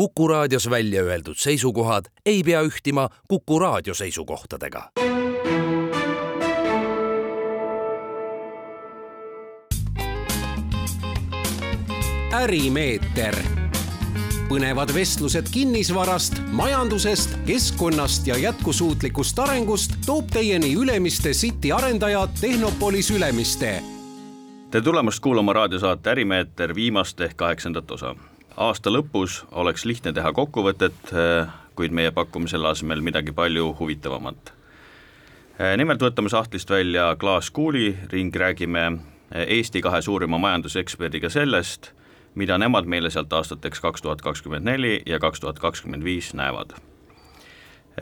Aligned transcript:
Kuku 0.00 0.28
raadios 0.28 0.70
välja 0.70 1.02
öeldud 1.02 1.34
seisukohad 1.36 2.04
ei 2.26 2.42
pea 2.42 2.62
ühtima 2.62 3.08
Kuku 3.28 3.58
raadio 3.58 3.94
seisukohtadega. 3.94 4.90
ärimeeter, 12.32 13.36
põnevad 14.48 14.94
vestlused 14.94 15.52
kinnisvarast, 15.52 16.40
majandusest, 16.52 17.36
keskkonnast 17.46 18.26
ja 18.26 18.38
jätkusuutlikust 18.38 19.38
arengust 19.38 19.92
toob 20.06 20.32
teieni 20.32 20.72
Ülemiste 20.74 21.30
City 21.30 21.72
arendaja 21.72 22.28
Tehnopolis 22.40 23.10
Ülemiste. 23.10 23.82
Tere 24.70 24.84
tulemast 24.84 25.20
kuulama 25.20 25.52
raadiosaate 25.52 26.10
Ärimeeter 26.10 26.74
viimast 26.74 27.20
ehk 27.20 27.36
kaheksandat 27.36 27.90
osa 27.90 28.16
aasta 28.56 28.90
lõpus 28.90 29.44
oleks 29.52 29.84
lihtne 29.84 30.12
teha 30.12 30.32
kokkuvõtet, 30.32 31.12
eh, 31.12 31.46
kuid 31.74 31.92
meie 31.92 32.10
pakume 32.10 32.48
selle 32.48 32.68
asemel 32.68 33.00
midagi 33.00 33.32
palju 33.32 33.74
huvitavamat. 33.78 34.52
Eh, 35.58 35.76
nimelt 35.76 36.00
võtame 36.00 36.28
sahtlist 36.28 36.70
välja 36.70 37.16
klaaskuuli 37.16 37.96
ring 38.10 38.36
räägime 38.36 38.86
eh, 39.32 39.46
Eesti 39.58 39.82
kahe 39.82 40.02
suurima 40.02 40.38
majanduseksperdiga 40.38 41.28
sellest, 41.28 41.92
mida 42.34 42.58
nemad 42.58 42.86
meile 42.86 43.10
sealt 43.10 43.32
aastateks 43.32 43.80
kaks 43.80 44.02
tuhat 44.02 44.22
kakskümmend 44.22 44.64
neli 44.64 45.02
ja 45.06 45.18
kaks 45.18 45.40
tuhat 45.40 45.58
kakskümmend 45.58 46.04
viis 46.04 46.34
näevad. 46.34 46.72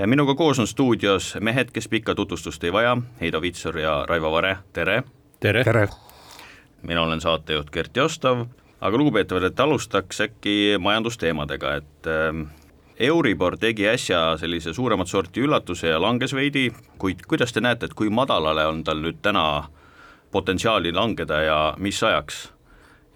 minuga 0.07 0.35
koos 0.35 0.59
on 0.59 0.67
stuudios 0.67 1.37
mehed, 1.41 1.71
kes 1.71 1.89
pikka 1.89 2.15
tutvustust 2.15 2.65
ei 2.65 2.73
vaja, 2.73 2.97
Heido 3.21 3.41
Vitsur 3.41 3.79
ja 3.79 4.05
Raivo 4.09 4.33
Vare, 4.33 4.57
tere! 4.73 5.03
tere, 5.41 5.65
tere.! 5.65 5.89
mina 6.83 7.03
olen 7.03 7.21
saatejuht 7.21 7.71
Gert 7.71 7.97
Jostov 7.97 8.47
aga 8.81 8.99
lugupeetavad, 9.01 9.49
et 9.49 9.61
alustaks 9.61 10.21
äkki 10.29 10.55
majandusteemadega, 10.83 11.75
et 11.81 12.11
äh, 12.11 12.45
Euribor 13.09 13.55
tegi 13.59 13.87
äsja 13.87 14.37
sellise 14.41 14.73
suuremat 14.75 15.09
sorti 15.09 15.43
üllatuse 15.47 15.93
ja 15.93 16.01
langes 16.03 16.35
veidi, 16.35 16.69
kuid 16.99 17.23
kuidas 17.31 17.55
te 17.55 17.63
näete, 17.63 17.87
et 17.87 17.95
kui 17.95 18.11
madalale 18.11 18.67
on 18.67 18.83
tal 18.85 19.03
nüüd 19.03 19.21
täna 19.23 19.69
potentsiaali 20.35 20.93
langeda 20.93 21.43
ja 21.47 21.59
mis 21.79 22.03
ajaks? 22.03 22.49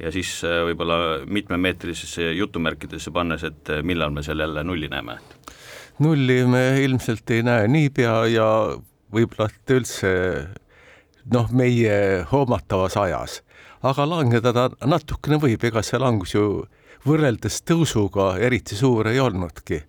ja 0.02 0.10
siis 0.10 0.40
äh, 0.44 0.62
võib-olla 0.66 1.22
mitmemeetrisesse 1.26 2.32
jutumärkidesse 2.34 3.12
pannes, 3.14 3.44
et 3.46 3.70
äh, 3.70 3.82
millal 3.86 4.10
me 4.10 4.22
seal 4.22 4.40
jälle 4.40 4.64
nulli 4.64 4.88
näeme? 4.90 5.18
nulli 6.02 6.42
me 6.46 6.64
ilmselt 6.82 7.30
ei 7.30 7.42
näe 7.46 7.68
niipea 7.68 8.16
ja 8.32 8.48
võib-olla 9.14 9.50
üldse 9.70 10.12
noh, 11.30 11.50
meie 11.54 12.24
hoomatavas 12.32 12.96
ajas 12.98 13.42
aga 13.82 14.06
langeda 14.06 14.52
ta 14.54 14.68
natukene 14.86 15.38
võib, 15.42 15.64
ega 15.64 15.82
see 15.82 15.98
langus 16.00 16.34
ju 16.36 16.64
võrreldes 17.06 17.62
tõusuga 17.66 18.36
eriti 18.38 18.78
suur 18.78 19.10
ei 19.10 19.20
olnudki. 19.20 19.82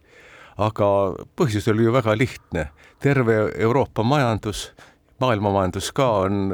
aga 0.58 0.88
põhjus 1.36 1.67
oli 1.72 1.83
ju 1.83 1.91
väga 1.94 2.14
lihtne, 2.17 2.67
terve 3.02 3.52
Euroopa 3.58 4.03
majandus, 4.03 4.71
maailma 5.19 5.49
majandus 5.49 5.91
ka 5.91 6.09
on 6.25 6.53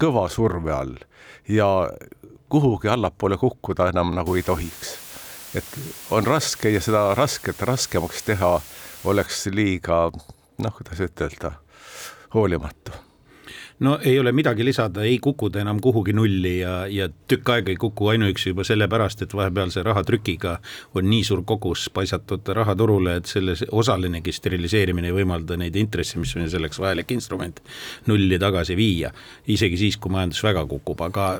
kõva 0.00 0.28
surve 0.28 0.72
all 0.72 0.96
ja 1.48 1.88
kuhugi 2.48 2.88
allapoole 2.88 3.36
kukkuda 3.36 3.88
enam 3.88 4.14
nagu 4.14 4.36
ei 4.36 4.42
tohiks. 4.42 4.96
et 5.54 5.78
on 6.10 6.24
raske 6.24 6.70
ja 6.70 6.80
seda 6.80 7.14
rasket 7.14 7.62
raskemaks 7.62 8.22
teha 8.22 8.60
oleks 9.04 9.46
liiga 9.46 10.10
noh, 10.58 10.72
kuidas 10.76 11.00
ütelda, 11.00 11.52
hoolimatu 12.34 13.09
no 13.80 13.98
ei 14.04 14.18
ole 14.20 14.32
midagi 14.32 14.64
lisada, 14.64 15.02
ei 15.02 15.18
kuku 15.18 15.50
ta 15.50 15.60
enam 15.60 15.80
kuhugi 15.80 16.12
nulli 16.12 16.58
ja, 16.58 16.86
ja 16.86 17.08
tükk 17.08 17.48
aega 17.54 17.72
ei 17.72 17.78
kuku 17.80 18.10
ainuüksi 18.12 18.52
juba 18.52 18.64
sellepärast, 18.64 19.22
et 19.24 19.34
vahepealse 19.34 19.82
rahatrükiga 19.86 20.58
on 20.94 21.08
nii 21.08 21.24
suur 21.24 21.42
kogus 21.48 21.86
paisatud 21.94 22.48
raha 22.56 22.74
turule, 22.76 23.16
et 23.20 23.30
selle 23.30 23.54
osalinegi 23.72 24.32
steriliseerimine 24.36 25.08
ei 25.08 25.16
võimalda 25.16 25.56
neid 25.60 25.76
intresse, 25.80 26.20
mis 26.20 26.34
on 26.36 26.48
selleks 26.52 26.80
vajalik 26.80 27.14
instrument, 27.16 27.62
nulli 28.06 28.38
tagasi 28.38 28.76
viia. 28.76 29.12
isegi 29.48 29.76
siis, 29.80 29.96
kui 29.96 30.12
majandus 30.12 30.42
väga 30.44 30.66
kukub, 30.68 31.00
aga 31.08 31.30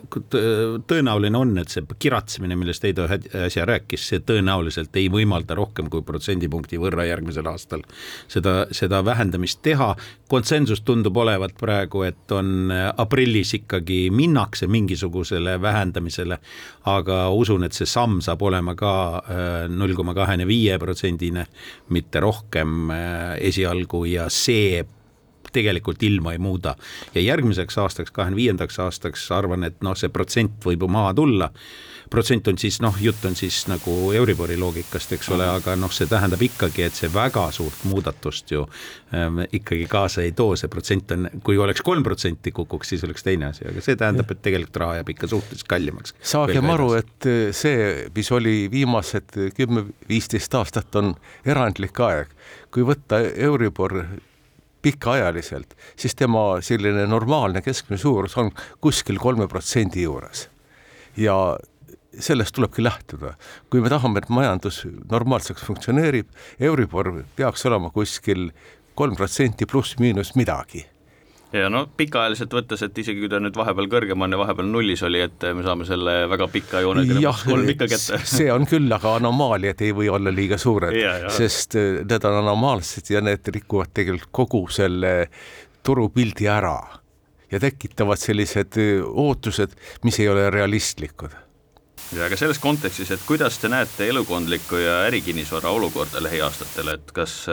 tõenäoline 0.89 1.37
on, 1.37 1.53
et 1.61 1.69
see 1.69 1.85
kiratsemine, 1.99 2.57
millest 2.57 2.89
Heido 2.89 3.05
äsja 3.45 3.67
rääkis, 3.69 4.09
see 4.09 4.25
tõenäoliselt 4.25 4.97
ei 4.97 5.11
võimalda 5.13 5.55
rohkem 5.59 5.91
kui 5.93 6.03
protsendipunkti 6.03 6.81
võrra 6.81 7.05
järgmisel 7.05 7.47
aastal 7.53 7.85
seda, 8.29 8.65
seda 8.73 9.05
vähendamist 9.05 9.61
teha. 9.63 9.95
konsensus 10.29 10.81
tundub 10.81 11.17
olevat 11.17 11.57
praegu, 11.59 12.03
et 12.07 12.30
et 12.31 12.37
on 12.37 12.71
äh, 12.71 12.93
aprillis 12.97 13.55
ikkagi 13.55 14.11
minnakse 14.15 14.67
mingisugusele 14.67 15.59
vähendamisele, 15.63 16.39
aga 16.87 17.29
usun, 17.31 17.65
et 17.65 17.75
see 17.77 17.89
samm 17.89 18.21
saab 18.23 18.43
olema 18.47 18.75
ka 18.79 18.93
äh, 19.19 19.67
null 19.69 19.95
koma 19.99 20.15
kahekümne 20.15 20.47
viie 20.49 20.79
protsendine, 20.79 21.47
mitte 21.91 22.23
rohkem 22.23 22.91
äh, 22.95 23.37
esialgu 23.51 24.05
ja 24.11 24.29
see 24.31 24.85
tegelikult 25.51 26.03
ilma 26.07 26.33
ei 26.33 26.39
muuda. 26.39 26.77
ja 27.15 27.21
järgmiseks 27.21 27.79
aastaks, 27.79 28.11
kahekümne 28.11 28.37
viiendaks 28.37 28.79
aastaks 28.79 29.31
arvan, 29.35 29.65
et 29.65 29.81
noh, 29.83 29.97
see 29.99 30.09
protsent 30.09 30.63
võib 30.65 30.87
ju 30.87 30.89
maha 30.89 31.15
tulla 31.15 31.51
protsent 32.11 32.49
on 32.51 32.59
siis 32.59 32.81
noh, 32.83 32.97
jutt 33.01 33.25
on 33.29 33.37
siis 33.39 33.63
nagu 33.71 33.95
Euribori 34.17 34.57
loogikast, 34.61 35.13
eks 35.17 35.31
ole, 35.35 35.47
aga 35.49 35.77
noh, 35.79 35.93
see 35.95 36.09
tähendab 36.11 36.43
ikkagi, 36.43 36.85
et 36.89 36.97
see 36.99 37.11
väga 37.13 37.47
suurt 37.55 37.85
muudatust 37.89 38.51
ju 38.55 38.65
ähm, 39.15 39.43
ikkagi 39.47 39.87
kaasa 39.91 40.25
ei 40.27 40.33
too, 40.37 40.57
see 40.59 40.71
protsent 40.73 41.15
on, 41.17 41.29
kui 41.47 41.59
oleks 41.59 41.85
kolm 41.87 42.05
protsenti 42.07 42.53
kukuks, 42.55 42.95
siis 42.95 43.05
oleks 43.07 43.27
teine 43.27 43.51
asi, 43.51 43.67
aga 43.71 43.85
see 43.85 43.99
tähendab, 44.01 44.31
et 44.35 44.43
tegelikult 44.43 44.81
raha 44.83 44.99
jääb 45.01 45.15
ikka 45.15 45.31
suhteliselt 45.31 45.71
kallimaks. 45.71 46.17
saagem 46.35 46.73
aru, 46.75 46.93
et 46.99 47.31
äh, 47.31 47.43
see, 47.57 47.93
mis 48.17 48.33
oli 48.35 48.57
viimased 48.73 49.39
kümme-viisteist 49.57 50.59
aastat, 50.59 50.99
on 50.99 51.15
erandlik 51.47 52.03
aeg. 52.07 52.35
kui 52.71 52.83
võtta 52.87 53.19
Euribor 53.35 53.97
pikaajaliselt, 54.83 55.75
siis 55.97 56.15
tema 56.15 56.61
selline 56.65 57.07
normaalne 57.07 57.63
keskmine 57.63 57.99
suurus 57.99 58.37
on 58.41 58.51
kuskil 58.81 59.19
kolme 59.19 59.49
protsendi 59.49 60.03
juures. 60.03 60.49
ja 61.17 61.35
sellest 62.21 62.55
tulebki 62.55 62.85
lähtuda. 62.85 63.35
kui 63.71 63.81
me 63.81 63.91
tahame, 63.93 64.19
et 64.19 64.29
majandus 64.29 64.85
normaalselt 65.11 65.61
funktsioneerib, 65.65 66.29
Euribor 66.61 67.25
peaks 67.37 67.67
olema 67.67 67.91
kuskil 67.91 68.51
kolm 68.95 69.17
protsenti 69.17 69.67
pluss-miinus 69.67 70.35
midagi. 70.37 70.87
Ja 71.51 71.67
no 71.73 71.83
pikaajaliselt 71.99 72.53
võttes, 72.55 72.83
et 72.87 72.99
isegi 73.03 73.25
kui 73.25 73.31
ta 73.31 73.41
nüüd 73.43 73.57
vahepeal 73.59 73.89
kõrgem 73.91 74.23
on 74.23 74.31
ja 74.31 74.39
vahepeal 74.39 74.69
nullis 74.71 75.03
oli, 75.07 75.23
et 75.25 75.47
me 75.57 75.65
saame 75.67 75.87
selle 75.89 76.15
väga 76.31 76.47
pika 76.53 76.83
joonega 76.85 77.33
kolm 77.43 77.73
ikka 77.73 77.89
kätte. 77.91 78.21
see 78.23 78.47
on 78.55 78.69
küll, 78.71 78.87
aga 78.95 79.17
anomaaliad 79.19 79.83
ei 79.83 79.91
või 79.97 80.07
olla 80.15 80.31
liiga 80.35 80.61
suured, 80.61 80.95
sest 81.35 81.75
äh, 81.81 82.05
need 82.07 82.29
on 82.29 82.39
anomaalsed 82.45 83.11
ja 83.11 83.25
need 83.25 83.51
rikuvad 83.57 83.91
tegelikult 83.99 84.31
kogu 84.43 84.63
selle 84.71 85.13
turupildi 85.83 86.47
ära 86.47 86.79
ja 87.51 87.59
tekitavad 87.59 88.23
sellised 88.23 88.79
äh, 88.79 89.03
ootused, 89.03 89.75
mis 90.07 90.23
ei 90.23 90.31
ole 90.31 90.53
realistlikud 90.55 91.35
ja 92.17 92.27
aga 92.27 92.37
selles 92.37 92.59
kontekstis, 92.59 93.11
et 93.15 93.23
kuidas 93.27 93.59
te 93.59 93.71
näete 93.71 94.09
elukondlikku 94.11 94.81
ja 94.83 95.01
ärikinnisvara 95.07 95.71
olukorda 95.71 96.23
lähiaastatel, 96.23 96.95
et 96.97 97.13
kas 97.15 97.45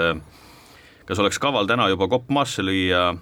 kas 1.07 1.21
oleks 1.23 1.39
kaval 1.39 1.67
täna 1.69 1.87
juba 1.91 2.09
kopp 2.11 2.29
maasse 2.35 2.63
lüüa, 2.65 3.13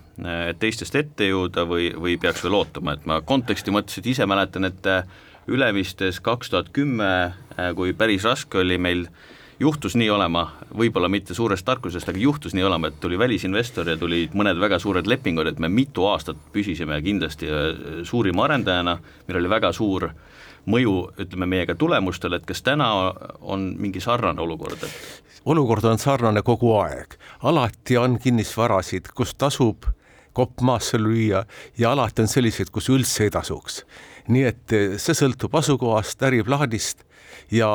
et 0.50 0.60
teistest 0.62 0.96
ette 0.98 1.30
jõuda 1.30 1.68
või, 1.70 1.92
või 1.94 2.18
peaks 2.22 2.42
veel 2.46 2.58
ootama, 2.58 2.96
et 2.96 3.06
ma 3.06 3.20
konteksti 3.22 3.74
mõttes, 3.74 4.00
et 4.00 4.14
ise 4.16 4.28
mäletan, 4.30 4.70
et 4.72 4.92
Ülemistes 5.46 6.18
kaks 6.26 6.50
tuhat 6.50 6.72
kümme, 6.74 7.36
kui 7.78 7.92
päris 7.94 8.24
raske 8.26 8.58
oli 8.64 8.80
meil, 8.82 9.04
juhtus 9.62 9.94
nii 9.94 10.08
olema, 10.10 10.48
võib-olla 10.74 11.06
mitte 11.14 11.38
suurest 11.38 11.66
tarkusest, 11.68 12.10
aga 12.10 12.18
juhtus 12.18 12.56
nii 12.58 12.66
olema, 12.66 12.90
et 12.90 12.98
tuli 13.00 13.20
välisinvestor 13.22 13.92
ja 13.94 13.98
tulid 14.02 14.34
mõned 14.34 14.58
väga 14.60 14.80
suured 14.82 15.06
lepingud, 15.06 15.46
et 15.52 15.62
me 15.62 15.70
mitu 15.70 16.08
aastat 16.10 16.42
püsisime 16.54 16.98
kindlasti 17.06 17.52
suurima 18.10 18.48
arendajana, 18.50 18.98
meil 19.28 19.40
oli 19.44 19.54
väga 19.54 19.70
suur 19.78 20.10
äh, 20.10 20.18
mõju, 20.66 20.96
ütleme 21.22 21.48
meiega 21.50 21.76
tulemustele, 21.76 22.40
et 22.40 22.46
kas 22.46 22.64
täna 22.66 22.90
on 23.42 23.74
mingi 23.80 24.02
sarnane 24.04 24.42
olukord, 24.42 24.84
et 24.84 25.26
olukord 25.46 25.86
on 25.86 26.02
sarnane 26.02 26.42
kogu 26.46 26.74
aeg, 26.80 27.18
alati 27.46 27.98
on 28.02 28.20
kinnisvarasid, 28.22 29.12
kus 29.16 29.36
tasub 29.38 29.86
kopp 30.36 30.62
maasse 30.66 31.00
lüüa 31.00 31.46
ja 31.78 31.92
alati 31.92 32.26
on 32.26 32.32
selliseid, 32.32 32.72
kus 32.74 32.90
üldse 32.92 33.28
ei 33.28 33.34
tasuks. 33.34 33.84
nii 34.28 34.44
et 34.44 34.74
eh, 34.74 34.96
see 34.98 35.14
sõltub 35.14 35.54
asukohast, 35.54 36.24
äriplaanist 36.26 37.04
ja 37.54 37.70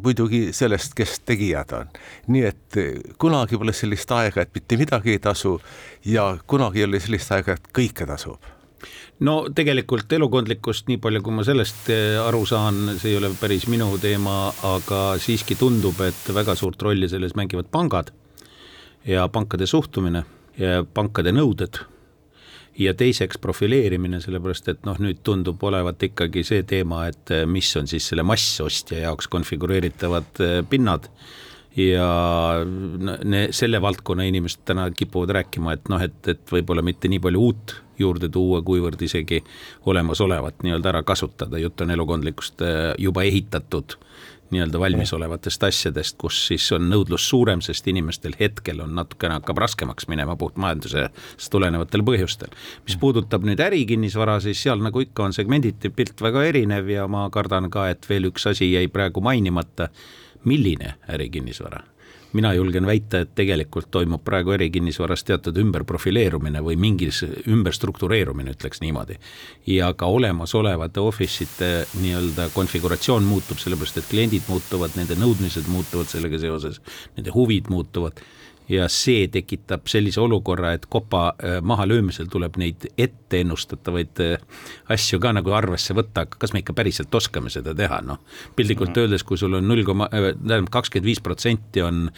muidugi 0.00 0.48
sellest, 0.56 0.94
kes 0.96 1.20
tegijad 1.28 1.74
on. 1.76 1.92
nii 2.26 2.46
et 2.48 2.80
eh, 2.80 2.94
kunagi 3.18 3.58
pole 3.60 3.76
sellist 3.76 4.10
aega, 4.16 4.42
et 4.42 4.54
mitte 4.54 4.80
midagi 4.80 5.16
ei 5.16 5.18
tasu 5.18 5.58
ja 6.04 6.32
kunagi 6.46 6.80
ei 6.80 6.88
ole 6.88 7.00
sellist 7.00 7.36
aega, 7.36 7.58
et 7.58 7.70
kõike 7.76 8.08
tasub 8.08 8.59
no 9.26 9.34
tegelikult 9.54 10.12
elukondlikkust, 10.16 10.88
nii 10.88 11.00
palju 11.02 11.22
kui 11.24 11.36
ma 11.36 11.44
sellest 11.46 11.90
eh, 11.92 12.16
aru 12.20 12.42
saan, 12.48 12.94
see 13.00 13.12
ei 13.12 13.20
ole 13.20 13.32
päris 13.40 13.66
minu 13.70 13.92
teema, 14.00 14.50
aga 14.70 15.02
siiski 15.20 15.58
tundub, 15.60 16.00
et 16.06 16.32
väga 16.34 16.56
suurt 16.58 16.82
rolli 16.82 17.08
selles 17.10 17.36
mängivad 17.38 17.70
pangad 17.72 18.12
ja 19.06 19.28
pankade 19.32 19.68
suhtumine 19.68 20.24
ja 20.60 20.84
pankade 20.94 21.32
nõuded. 21.34 21.82
Ja 22.80 22.94
teiseks 22.96 23.36
profileerimine, 23.42 24.22
sellepärast 24.22 24.70
et 24.72 24.86
noh, 24.88 24.96
nüüd 25.02 25.18
tundub 25.26 25.60
olevat 25.68 26.00
ikkagi 26.06 26.44
see 26.46 26.62
teema, 26.64 27.02
et 27.10 27.32
mis 27.50 27.68
on 27.76 27.90
siis 27.90 28.06
selle 28.08 28.24
massostja 28.24 29.02
jaoks 29.02 29.28
konfigureeritavad 29.28 30.40
pinnad. 30.70 31.10
Ja 31.76 32.06
ne, 32.64 33.42
selle 33.54 33.82
valdkonna 33.82 34.24
inimesed 34.30 34.62
täna 34.70 34.86
kipuvad 34.96 35.34
rääkima, 35.36 35.76
et 35.76 35.92
noh, 35.92 36.00
et, 36.02 36.16
et 36.30 36.54
võib-olla 36.54 36.82
mitte 36.86 37.10
nii 37.10 37.20
palju 37.26 37.42
uut 37.50 37.76
juurde 38.00 38.28
tuua, 38.32 38.62
kuivõrd 38.66 39.02
isegi 39.02 39.42
olemasolevat 39.86 40.64
nii-öelda 40.64 40.94
ära 40.94 41.02
kasutada, 41.06 41.58
jutt 41.58 41.80
on 41.80 41.90
elukondlikust 41.96 42.64
juba 42.98 43.22
ehitatud 43.28 43.98
nii-öelda 44.50 44.80
valmisolevatest 44.80 45.64
asjadest, 45.64 46.16
kus 46.18 46.38
siis 46.46 46.66
on 46.74 46.88
nõudlus 46.90 47.28
suurem, 47.30 47.62
sest 47.62 47.86
inimestel 47.90 48.34
hetkel 48.40 48.82
on 48.82 48.94
natukene 48.98 49.36
hakkab 49.38 49.60
raskemaks 49.62 50.08
minema 50.10 50.36
puhtmajandusest 50.36 51.50
tulenevatel 51.50 52.02
põhjustel. 52.06 52.50
mis 52.86 52.96
puudutab 52.96 53.46
nüüd 53.46 53.60
ärikinnisvara, 53.62 54.40
siis 54.40 54.62
seal 54.62 54.82
nagu 54.82 55.00
ikka 55.00 55.28
on 55.28 55.36
segmenditi 55.36 55.90
pilt 55.90 56.22
väga 56.22 56.44
erinev 56.44 56.90
ja 56.90 57.06
ma 57.08 57.28
kardan 57.30 57.70
ka, 57.70 57.88
et 57.90 58.08
veel 58.08 58.30
üks 58.32 58.46
asi 58.50 58.72
jäi 58.72 58.88
praegu 58.88 59.20
mainimata. 59.20 59.88
Milline 60.44 60.94
ärikinnisvara 61.08 61.82
mina 62.32 62.52
julgen 62.54 62.86
väita, 62.86 63.24
et 63.24 63.34
tegelikult 63.34 63.90
toimub 63.90 64.22
praegu 64.24 64.54
ärikinnisvaras 64.54 65.24
teatud 65.26 65.56
ümberprofileerumine 65.60 66.62
või 66.64 66.76
mingis 66.80 67.22
ümberstruktureerumine, 67.24 68.54
ütleks 68.56 68.80
niimoodi. 68.80 69.18
ja 69.66 69.92
ka 69.94 70.06
olemasolevate 70.06 71.00
office'ite 71.00 71.70
nii-öelda 72.00 72.50
konfiguratsioon 72.54 73.24
muutub, 73.24 73.58
sellepärast 73.58 73.98
et 73.98 74.10
kliendid 74.10 74.48
muutuvad, 74.48 74.96
nende 74.96 75.14
nõudmised 75.14 75.68
muutuvad 75.68 76.06
sellega 76.06 76.38
seoses, 76.38 76.80
nende 77.16 77.30
huvid 77.34 77.68
muutuvad 77.68 78.20
ja 78.70 78.86
see 78.92 79.26
tekitab 79.32 79.88
sellise 79.90 80.20
olukorra, 80.22 80.72
et 80.76 80.86
kopa 80.90 81.22
äh, 81.32 81.58
mahalöömisel 81.62 82.28
tuleb 82.30 82.56
neid 82.60 82.86
etteennustatavaid 82.98 84.22
äh, 84.24 84.62
asju 84.94 85.20
ka 85.22 85.32
nagu 85.34 85.54
arvesse 85.56 85.94
võtta, 85.96 86.24
aga 86.26 86.40
kas 86.40 86.54
me 86.54 86.62
ikka 86.62 86.74
päriselt 86.78 87.14
oskame 87.14 87.50
seda 87.50 87.74
teha, 87.76 88.00
noh. 88.06 88.20
piltlikult 88.56 88.90
-hmm. 88.90 89.02
öeldes, 89.02 89.24
kui 89.24 89.38
sul 89.38 89.54
on 89.58 89.68
null 89.68 89.84
koma, 89.84 90.08
äh, 90.14 90.30
tähendab 90.38 90.70
kakskümmend 90.70 91.06
viis 91.06 91.20
protsenti 91.20 91.82
on 91.82 92.10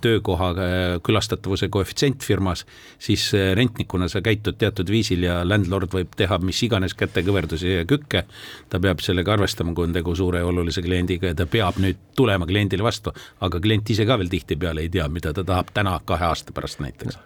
töökoha 0.00 0.54
külastatavuse 1.02 1.68
koefitsient 1.68 2.22
firmas, 2.22 2.66
siis 2.98 3.32
rentnikuna 3.54 4.08
sa 4.08 4.20
käitud 4.20 4.56
teatud 4.58 4.90
viisil 4.90 5.22
ja 5.22 5.40
landlord 5.48 5.92
võib 5.94 6.14
teha 6.16 6.38
mis 6.38 6.62
iganes 6.62 6.94
kätekõverdusi 6.94 7.76
ja 7.76 7.84
kükke. 7.84 8.24
ta 8.68 8.80
peab 8.80 9.00
sellega 9.00 9.32
arvestama, 9.32 9.74
kui 9.74 9.84
on 9.84 9.92
tegu 9.92 10.14
suure 10.14 10.38
ja 10.38 10.46
olulise 10.46 10.82
kliendiga 10.82 11.26
ja 11.26 11.34
ta 11.34 11.46
peab 11.46 11.78
nüüd 11.82 11.96
tulema 12.16 12.46
kliendile 12.46 12.82
vastu, 12.82 13.12
aga 13.40 13.60
klient 13.60 13.90
ise 13.90 14.06
ka 14.06 14.18
veel 14.18 14.28
tihtipeale 14.32 14.80
ei 14.84 14.88
tea, 14.88 15.08
mida 15.08 15.32
ta 15.32 15.44
tahab 15.44 15.72
täna 15.82 16.00
kahe 16.04 16.24
aasta 16.24 16.52
pärast 16.54 16.80
näiteks? 16.80 17.18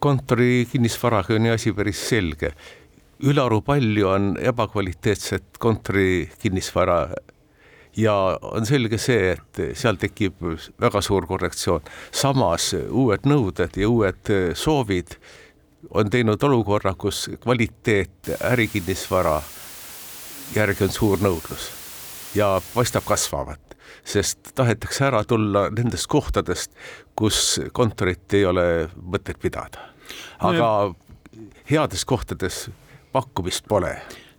kontori 0.00 0.66
kinnisvaraga 0.72 1.34
on 1.34 1.46
ju 1.46 1.52
asi 1.54 1.72
päris 1.72 2.08
selge. 2.08 2.52
ülearu 3.20 3.60
palju 3.62 4.08
on 4.08 4.36
ebakvaliteetset 4.40 5.58
kontori 5.58 6.30
kinnisvara 6.38 7.08
ja 7.96 8.38
on 8.42 8.66
selge 8.66 8.98
see, 8.98 9.32
et 9.32 9.60
seal 9.74 9.98
tekib 10.00 10.40
väga 10.80 11.00
suur 11.00 11.26
korrektsioon. 11.26 11.82
samas 12.12 12.74
uued 12.90 13.28
nõuded 13.28 13.76
ja 13.76 13.88
uued 13.88 14.32
soovid 14.54 15.18
on 15.90 16.10
teinud 16.10 16.42
olukorra, 16.42 16.94
kus 16.94 17.28
kvaliteet 17.42 18.32
ärikinnisvara 18.40 19.42
järgi 20.54 20.84
on 20.84 20.96
suur 20.96 21.20
nõudlus 21.20 21.77
ja 22.34 22.60
paistab 22.74 23.04
kasvavat 23.08 23.68
sest 24.08 24.52
tahetakse 24.56 25.06
ära 25.08 25.22
tulla 25.28 25.68
nendest 25.74 26.08
kohtadest, 26.10 26.72
kus 27.18 27.58
kontorit 27.76 28.34
ei 28.36 28.44
ole 28.48 28.64
mõtet 28.96 29.40
pidada. 29.42 29.90
aga 30.38 30.94
heades 31.70 32.04
kohtades 32.04 32.68
pakkumist 33.12 33.66
pole 33.68 33.96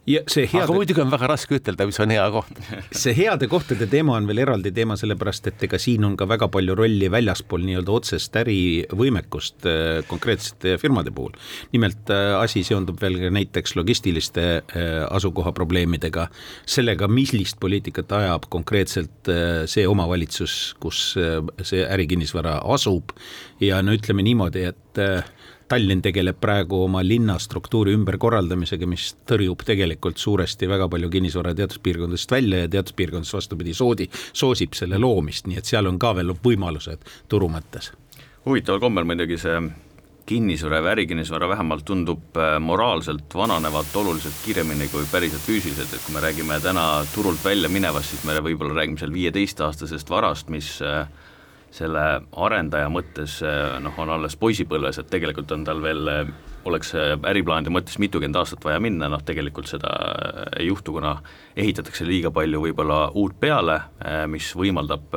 ja 0.09 0.21
see 0.29 0.47
heade... 0.49 0.65
aga 0.65 0.75
muidugi 0.75 1.01
on 1.03 1.11
väga 1.11 1.29
raske 1.29 1.57
ütelda, 1.59 1.85
mis 1.89 1.99
on 2.01 2.13
hea 2.13 2.25
koht. 2.33 2.61
see 3.01 3.13
heade 3.17 3.49
kohtade 3.51 3.87
teema 3.91 4.15
on 4.17 4.27
veel 4.29 4.41
eraldi 4.45 4.71
teema, 4.75 4.97
sellepärast 4.99 5.49
et 5.51 5.65
ega 5.67 5.79
siin 5.81 6.05
on 6.07 6.15
ka 6.19 6.27
väga 6.29 6.49
palju 6.51 6.75
rolli 6.79 7.09
väljaspool 7.11 7.65
nii-öelda 7.67 7.95
otsest 7.95 8.39
ärivõimekust 8.41 9.67
äh, 9.69 10.01
konkreetsete 10.09 10.77
firmade 10.81 11.13
puhul. 11.15 11.35
nimelt 11.73 12.09
äh, 12.13 12.33
asi 12.39 12.63
seondub 12.67 13.01
veel 13.01 13.19
ka 13.21 13.33
näiteks 13.35 13.75
logistiliste 13.77 14.47
äh, 14.59 14.89
asukoha 15.09 15.53
probleemidega, 15.55 16.27
sellega, 16.69 17.09
millist 17.09 17.59
poliitikat 17.61 18.11
ajab 18.19 18.47
konkreetselt 18.49 19.29
see 19.69 19.85
omavalitsus, 19.87 20.75
kus 20.81 20.99
see 21.15 21.81
ärikinnisvara 21.85 22.59
asub 22.73 23.13
ja 23.61 23.81
no 23.85 23.93
ütleme 23.95 24.23
niimoodi, 24.25 24.65
et 24.69 25.01
Tallinn 25.69 26.01
tegeleb 26.01 26.39
praegu 26.41 26.79
oma 26.87 27.03
linnastruktuuri 27.05 27.93
ümberkorraldamisega, 27.93 28.87
mis 28.89 29.11
tõrjub 29.29 29.61
tegelikult 29.67 30.17
suuresti 30.17 30.69
väga 30.69 30.87
palju 30.89 31.11
kinnisvara 31.13 31.53
teaduspiirkondadest 31.59 32.31
välja 32.33 32.63
ja 32.63 32.71
teaduspiirkondadest 32.73 33.37
vastupidi 33.37 33.75
soodi, 33.77 34.07
soosib 34.33 34.73
selle 34.73 34.97
loomist, 34.97 35.45
nii 35.45 35.61
et 35.61 35.69
seal 35.69 35.85
on 35.85 35.99
ka 36.01 36.15
veel 36.17 36.33
võimalused 36.33 37.05
turu 37.29 37.51
mõttes. 37.53 37.91
huvitaval 38.45 38.79
kombel 38.81 39.05
muidugi 39.05 39.37
see 39.37 39.59
kinnisvara 40.29 40.81
või 40.83 40.91
ärikinnisvara 40.93 41.47
vähemalt 41.49 41.85
tundub 41.85 42.37
äh, 42.37 42.57
moraalselt 42.61 43.33
vananevat 43.35 43.95
oluliselt 43.95 44.41
kiiremini 44.45 44.87
kui 44.91 45.05
päriselt 45.11 45.41
füüsiliselt, 45.41 45.93
et 45.93 46.05
kui 46.05 46.13
me 46.13 46.21
räägime 46.25 46.59
täna 46.61 46.85
turult 47.13 47.41
välja 47.45 47.69
minevast, 47.69 48.13
siis 48.13 48.25
me 48.25 48.37
võib-olla 48.45 48.77
räägime 48.77 49.01
seal 49.01 49.13
viieteistaastasest 49.13 50.09
varast, 50.09 50.49
mis 50.53 50.75
äh, 50.85 51.07
selle 51.73 52.03
arendaja 52.45 52.89
mõttes 52.91 53.39
eh, 53.45 53.79
noh, 53.83 53.97
on 54.01 54.13
alles 54.15 54.37
poisipõlves, 54.39 55.01
et 55.01 55.09
tegelikult 55.11 55.51
on 55.53 55.65
tal 55.67 55.81
veel, 55.83 56.09
eh, 56.11 56.31
oleks 56.69 56.93
eh, 56.97 57.13
äriplaanide 57.29 57.73
mõttes 57.73 57.99
mitukümmend 58.01 58.39
aastat 58.39 58.65
vaja 58.65 58.81
minna, 58.83 59.09
noh 59.11 59.21
tegelikult 59.25 59.69
seda 59.69 59.91
ei 60.59 60.69
juhtu, 60.69 60.95
kuna 60.97 61.15
ehitatakse 61.59 62.07
liiga 62.07 62.31
palju 62.33 62.63
võib-olla 62.63 62.99
uut 63.19 63.37
peale, 63.39 63.77
mis 64.31 64.49
võimaldab 64.57 65.13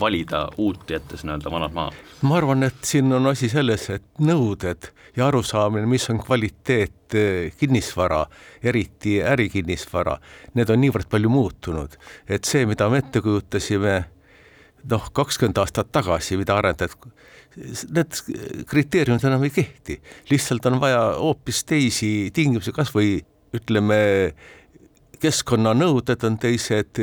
valida 0.00 0.46
uut, 0.60 0.86
jättes 0.90 1.24
nii-öelda 1.24 1.52
vanad 1.52 1.76
maha. 1.76 1.92
ma 2.22 2.38
arvan, 2.38 2.64
et 2.68 2.80
siin 2.86 3.12
on 3.16 3.30
asi 3.32 3.50
selles, 3.52 3.88
et 3.90 4.06
nõuded 4.22 4.90
ja 5.16 5.26
arusaamine, 5.26 5.88
mis 5.90 6.06
on 6.12 6.20
kvaliteet 6.22 7.16
kinnisvara, 7.58 8.22
eriti 8.62 9.18
ärikinnisvara, 9.26 10.16
need 10.54 10.70
on 10.70 10.80
niivõrd 10.84 11.10
palju 11.10 11.32
muutunud, 11.32 11.98
et 12.28 12.46
see, 12.46 12.64
mida 12.68 12.88
me 12.92 13.02
ette 13.02 13.22
kujutasime 13.24 13.98
noh, 14.90 15.10
kakskümmend 15.12 15.58
aastat 15.62 15.90
tagasi, 15.92 16.38
mida 16.40 16.56
arendati, 16.60 16.96
need 17.90 18.22
kriteeriumid 18.70 19.26
enam 19.26 19.44
ei 19.46 19.52
kehti, 19.54 19.98
lihtsalt 20.30 20.66
on 20.70 20.80
vaja 20.82 21.02
hoopis 21.18 21.64
teisi 21.68 22.30
tingimusi, 22.34 22.72
kas 22.76 22.92
või 22.94 23.18
ütleme, 23.56 24.00
keskkonnanõuded 25.20 26.26
on 26.28 26.38
teised, 26.40 27.00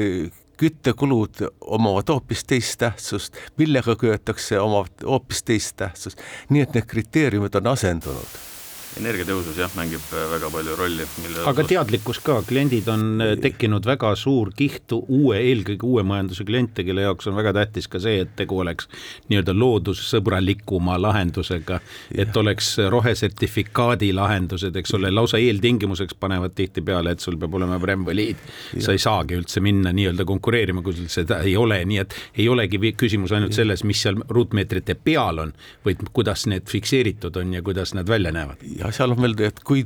küttekulud 0.57 1.43
omavad 1.61 2.09
hoopis 2.09 2.41
teist 2.49 2.79
tähtsust, 2.81 3.37
millega 3.61 3.93
köetakse, 3.99 4.57
omavad 4.59 5.05
hoopis 5.05 5.43
teist 5.45 5.77
tähtsust, 5.77 6.23
nii 6.49 6.65
et 6.65 6.77
need 6.77 6.89
kriteeriumid 6.89 7.59
on 7.61 7.75
asendunud 7.75 8.56
energiatõusus 8.97 9.57
jah, 9.59 9.71
mängib 9.77 10.03
äh, 10.13 10.25
väga 10.33 10.49
palju 10.53 10.75
rolli. 10.77 11.05
aga 11.49 11.65
teadlikkus 11.67 12.19
ka, 12.25 12.39
kliendid 12.47 12.87
on 12.91 13.21
äh, 13.23 13.33
tekkinud 13.41 13.85
väga 13.87 14.13
suur 14.19 14.51
kiht 14.57 14.93
uue, 14.97 15.37
eelkõige 15.39 15.87
uue 15.87 16.03
majanduse 16.07 16.45
kliente, 16.47 16.85
kelle 16.87 17.05
jaoks 17.05 17.29
on 17.29 17.37
väga 17.37 17.53
tähtis 17.57 17.89
ka 17.91 18.01
see, 18.03 18.21
et 18.25 18.33
tegu 18.39 18.59
oleks 18.63 18.89
nii-öelda 19.29 19.55
loodussõbralikuma 19.57 20.97
lahendusega, 21.01 21.79
et 22.15 22.37
oleks 22.37 22.73
rohesertifikaadi 22.93 24.11
lahendused, 24.17 24.75
eks 24.75 24.95
ole, 24.97 25.11
lausa 25.13 25.41
eeltingimuseks 25.41 26.17
panevad 26.19 26.55
tihtipeale, 26.57 27.15
et 27.15 27.23
sul 27.23 27.37
peab 27.39 27.57
olema 27.59 27.79
Brem 27.79 28.05
või 28.07 28.17
liid. 28.21 28.45
sa 28.79 28.95
ei 28.95 29.01
saagi 29.01 29.37
üldse 29.37 29.61
minna 29.63 29.93
nii-öelda 29.95 30.25
konkureerima, 30.27 30.83
kui 30.85 30.95
sul 30.97 31.09
seda 31.11 31.41
ei 31.45 31.55
ole, 31.57 31.79
nii 31.85 32.01
et 32.03 32.15
ei 32.37 32.49
olegi 32.49 32.79
küsimus 32.97 33.33
ainult 33.35 33.53
selles, 33.53 33.83
mis 33.83 34.01
seal 34.01 34.19
ruutmeetrite 34.29 34.95
peal 34.95 35.43
on, 35.43 35.53
vaid 35.85 36.01
kuidas 36.13 36.47
need 36.47 36.67
fikseeritud 36.69 37.35
on 37.37 37.53
ja 37.53 37.61
kuidas 37.61 37.93
nad 37.97 38.07
välja 38.07 38.31
näevad 38.31 38.63
ja 38.77 38.86
seal 38.95 39.13
on 39.15 39.21
veel, 39.23 39.35
et 39.47 39.59
kui 39.65 39.85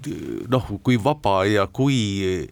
noh, 0.52 0.68
kui 0.84 0.98
vaba 1.02 1.42
ja 1.50 1.68
kui 1.68 2.48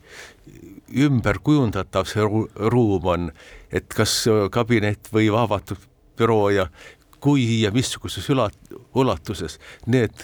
ümberkujundatav 0.90 2.08
see 2.10 2.26
ruum 2.26 3.06
on, 3.06 3.28
et 3.72 3.88
kas 3.94 4.24
kabinet 4.52 5.12
või 5.14 5.30
avatud 5.30 5.84
büroo 6.20 6.50
ja 6.54 6.68
kui 7.20 7.46
ja 7.62 7.72
missuguses 7.76 8.28
ülat-, 8.32 8.74
ulatuses, 8.96 9.60
need, 9.88 10.24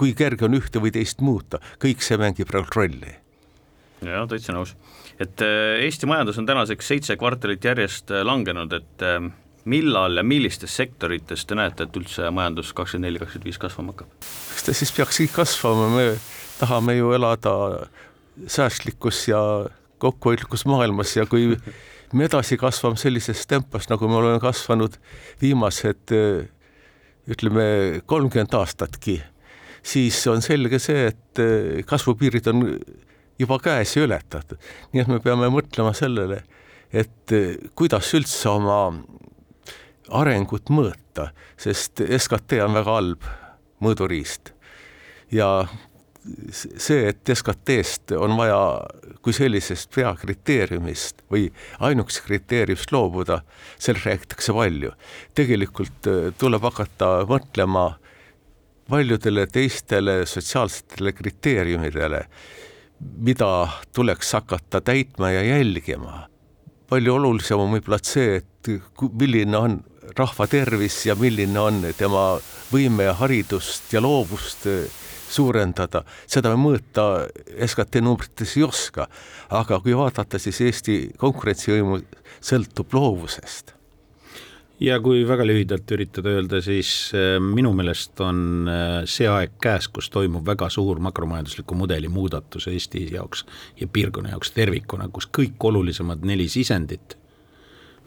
kui 0.00 0.14
kerge 0.16 0.48
on 0.48 0.56
ühte 0.58 0.80
või 0.82 0.92
teist 0.94 1.20
muuta, 1.24 1.60
kõik 1.82 2.04
see 2.04 2.18
mängib 2.20 2.52
rolli. 2.52 3.18
jah, 4.02 4.26
täitsa 4.28 4.56
nõus. 4.56 4.74
et 5.20 5.44
äh, 5.44 5.84
Eesti 5.84 6.08
majandus 6.10 6.38
on 6.38 6.46
tänaseks 6.46 6.88
seitse 6.88 7.16
kvartalit 7.16 7.64
järjest 7.64 8.10
äh, 8.10 8.24
langenud, 8.24 8.72
et 8.72 9.04
äh, 9.06 9.28
millal 9.64 10.16
ja 10.16 10.24
millistes 10.26 10.74
sektorites 10.76 11.44
te 11.46 11.56
näete, 11.58 11.86
et 11.86 11.98
üldse 11.98 12.30
majandus 12.34 12.72
kakskümmend 12.76 13.08
neli, 13.08 13.20
kakskümmend 13.22 13.48
viis 13.50 13.60
kasvama 13.62 13.94
hakkab? 13.94 14.10
eks 14.54 14.66
ta 14.66 14.74
siis 14.76 14.92
peakski 14.96 15.28
kasvama, 15.32 15.88
me 15.94 16.06
tahame 16.58 16.96
ju 16.98 17.12
elada 17.14 17.54
säästlikus 18.46 19.26
ja 19.28 19.40
kokkuhoidlikus 20.02 20.66
maailmas 20.66 21.16
ja 21.16 21.26
kui 21.30 21.52
me 22.12 22.26
edasi 22.26 22.58
kasvame 22.60 22.98
sellises 23.00 23.46
tempos, 23.46 23.88
nagu 23.90 24.08
me 24.08 24.18
oleme 24.18 24.40
kasvanud 24.42 24.98
viimased 25.42 26.16
ütleme 27.30 27.66
kolmkümmend 28.10 28.54
aastatki, 28.58 29.20
siis 29.82 30.18
on 30.26 30.42
selge 30.42 30.80
see, 30.82 31.06
et 31.12 31.86
kasvupiirid 31.86 32.50
on 32.50 32.64
juba 33.38 33.58
käes 33.62 33.96
ja 33.96 34.02
ületatud. 34.06 34.58
nii 34.92 35.02
et 35.04 35.10
me 35.10 35.20
peame 35.22 35.48
mõtlema 35.54 35.94
sellele, 35.96 36.42
et 36.92 37.34
kuidas 37.78 38.10
üldse 38.18 38.50
oma 38.50 38.80
arengut 40.12 40.70
mõõta, 40.72 41.30
sest 41.60 42.02
SKT 42.04 42.60
on 42.64 42.76
väga 42.76 42.98
halb 42.98 43.30
mõõduriist. 43.82 44.52
ja 45.32 45.66
see, 46.52 47.08
et 47.08 47.30
SKT-st 47.34 48.14
on 48.14 48.36
vaja 48.38 48.58
kui 49.22 49.34
sellisest 49.34 49.90
peakriteeriumist 49.94 51.24
või 51.32 51.48
ainukesest 51.82 52.26
kriteeriumist 52.26 52.92
loobuda, 52.94 53.40
sellest 53.78 54.06
räägitakse 54.06 54.54
palju. 54.54 54.92
tegelikult 55.34 56.06
äh, 56.06 56.30
tuleb 56.38 56.62
hakata 56.62 57.24
mõtlema 57.30 57.92
paljudele 58.90 59.46
teistele 59.46 60.26
sotsiaalsetele 60.26 61.12
kriteeriumidele, 61.12 62.26
mida 63.18 63.68
tuleks 63.94 64.32
hakata 64.32 64.80
täitma 64.80 65.30
ja 65.30 65.42
jälgima. 65.42 66.26
Palju 66.92 67.14
olulisem 67.16 67.60
on 67.60 67.72
võib-olla 67.72 67.98
see, 68.04 68.42
et 68.42 68.72
milline 69.16 69.56
on 69.56 69.78
rahva 70.18 70.46
tervis 70.50 70.98
ja 71.06 71.16
milline 71.16 71.60
on 71.60 71.80
tema 71.96 72.36
võime 72.72 73.08
haridust 73.16 73.92
ja 73.94 74.02
loovust 74.04 74.66
äh, 74.68 74.84
suurendada, 75.32 76.02
seda 76.28 76.52
mõõta 76.60 77.24
SKT 77.64 78.02
numbrites 78.04 78.56
ei 78.58 78.66
oska. 78.66 79.08
aga 79.48 79.80
kui 79.80 79.96
vaadata, 79.96 80.38
siis 80.38 80.60
Eesti 80.60 80.96
konkurentsivõimu 81.20 82.02
sõltub 82.40 82.92
loovusest 82.92 83.72
ja 84.82 84.98
kui 85.02 85.22
väga 85.28 85.46
lühidalt 85.46 85.94
üritada 85.94 86.34
öelda, 86.36 86.60
siis 86.64 86.90
äh, 87.16 87.36
minu 87.42 87.72
meelest 87.76 88.20
on 88.24 88.68
äh, 88.70 88.98
see 89.08 89.28
aeg 89.30 89.56
käes, 89.62 89.88
kus 89.92 90.10
toimub 90.12 90.46
väga 90.46 90.68
suur 90.72 91.00
makromajandusliku 91.04 91.76
mudeli 91.78 92.10
muudatus 92.12 92.68
Eesti 92.72 93.06
jaoks 93.14 93.46
ja 93.80 93.88
piirkonna 93.88 94.34
jaoks 94.34 94.54
tervikuna, 94.56 95.08
kus 95.12 95.28
kõik 95.30 95.70
olulisemad 95.70 96.24
neli 96.26 96.48
sisendit 96.52 97.16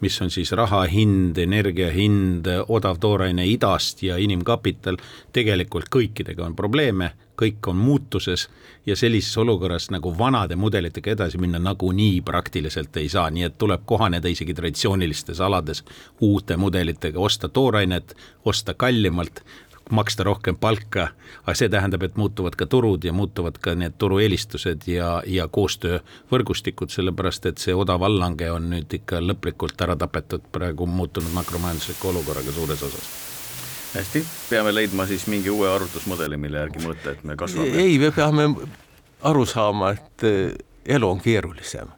mis 0.02 0.22
on 0.22 0.32
siis 0.32 0.52
raha 0.52 0.84
hind, 0.92 1.38
energia 1.38 1.92
hind, 1.92 2.48
odav 2.68 3.00
tooraine 3.00 3.46
idast 3.48 4.04
ja 4.04 4.18
inimkapital, 4.18 4.98
tegelikult 5.34 5.90
kõikidega 5.94 6.46
on 6.46 6.56
probleeme, 6.56 7.12
kõik 7.40 7.68
on 7.68 7.80
muutuses 7.80 8.48
ja 8.86 8.96
sellises 8.96 9.38
olukorras 9.38 9.90
nagu 9.92 10.14
vanade 10.18 10.56
mudelitega 10.56 11.12
edasi 11.16 11.40
minna 11.42 11.60
nagunii 11.60 12.22
praktiliselt 12.25 12.98
ei 12.98 13.10
saa, 13.10 13.30
nii 13.30 13.48
et 13.50 13.58
tuleb 13.58 13.84
kohaneda 13.86 14.32
isegi 14.32 14.54
traditsioonilistes 14.54 15.42
alades 15.42 15.84
uute 16.22 16.58
mudelitega, 16.58 17.20
osta 17.20 17.50
toorainet, 17.50 18.16
osta 18.46 18.74
kallimalt, 18.74 19.44
maksta 19.92 20.24
rohkem 20.24 20.56
palka, 20.58 21.10
aga 21.44 21.56
see 21.58 21.70
tähendab, 21.70 22.04
et 22.04 22.15
muutuvad 22.18 22.56
ka 22.58 22.65
turud 22.65 23.04
ja 23.04 23.13
muutuvad 23.13 23.60
ka 23.62 23.75
need 23.75 23.98
turueelistused 24.01 24.88
ja, 24.89 25.20
ja 25.27 25.48
koostöövõrgustikud, 25.48 26.89
sellepärast 26.94 27.46
et 27.51 27.62
see 27.62 27.75
odav 27.75 28.04
allhange 28.08 28.50
on 28.51 28.72
nüüd 28.74 28.98
ikka 29.00 29.22
lõplikult 29.22 29.82
ära 29.86 29.98
tapetud 30.00 30.50
praegu 30.51 30.89
muutunud 30.89 31.34
makromajandusliku 31.38 32.13
olukorraga 32.13 32.56
suures 32.56 32.84
osas 32.89 33.13
hästi, 33.96 34.25
peame 34.50 34.74
leidma 34.75 35.06
siis 35.08 35.27
mingi 35.32 35.50
uue 35.50 35.70
arvutusmudeli, 35.72 36.38
mille 36.38 36.60
järgi 36.65 36.82
mõõta, 36.84 37.13
et 37.15 37.24
me 37.24 37.38
kasvame. 37.39 37.72
ei, 37.80 38.00
me 38.00 38.12
peame 38.12 38.50
aru 39.24 39.46
saama, 39.48 39.94
et 39.96 40.25
eh, 40.27 40.58
elu 40.98 41.10
on 41.10 41.22
keerulisem. 41.22 41.94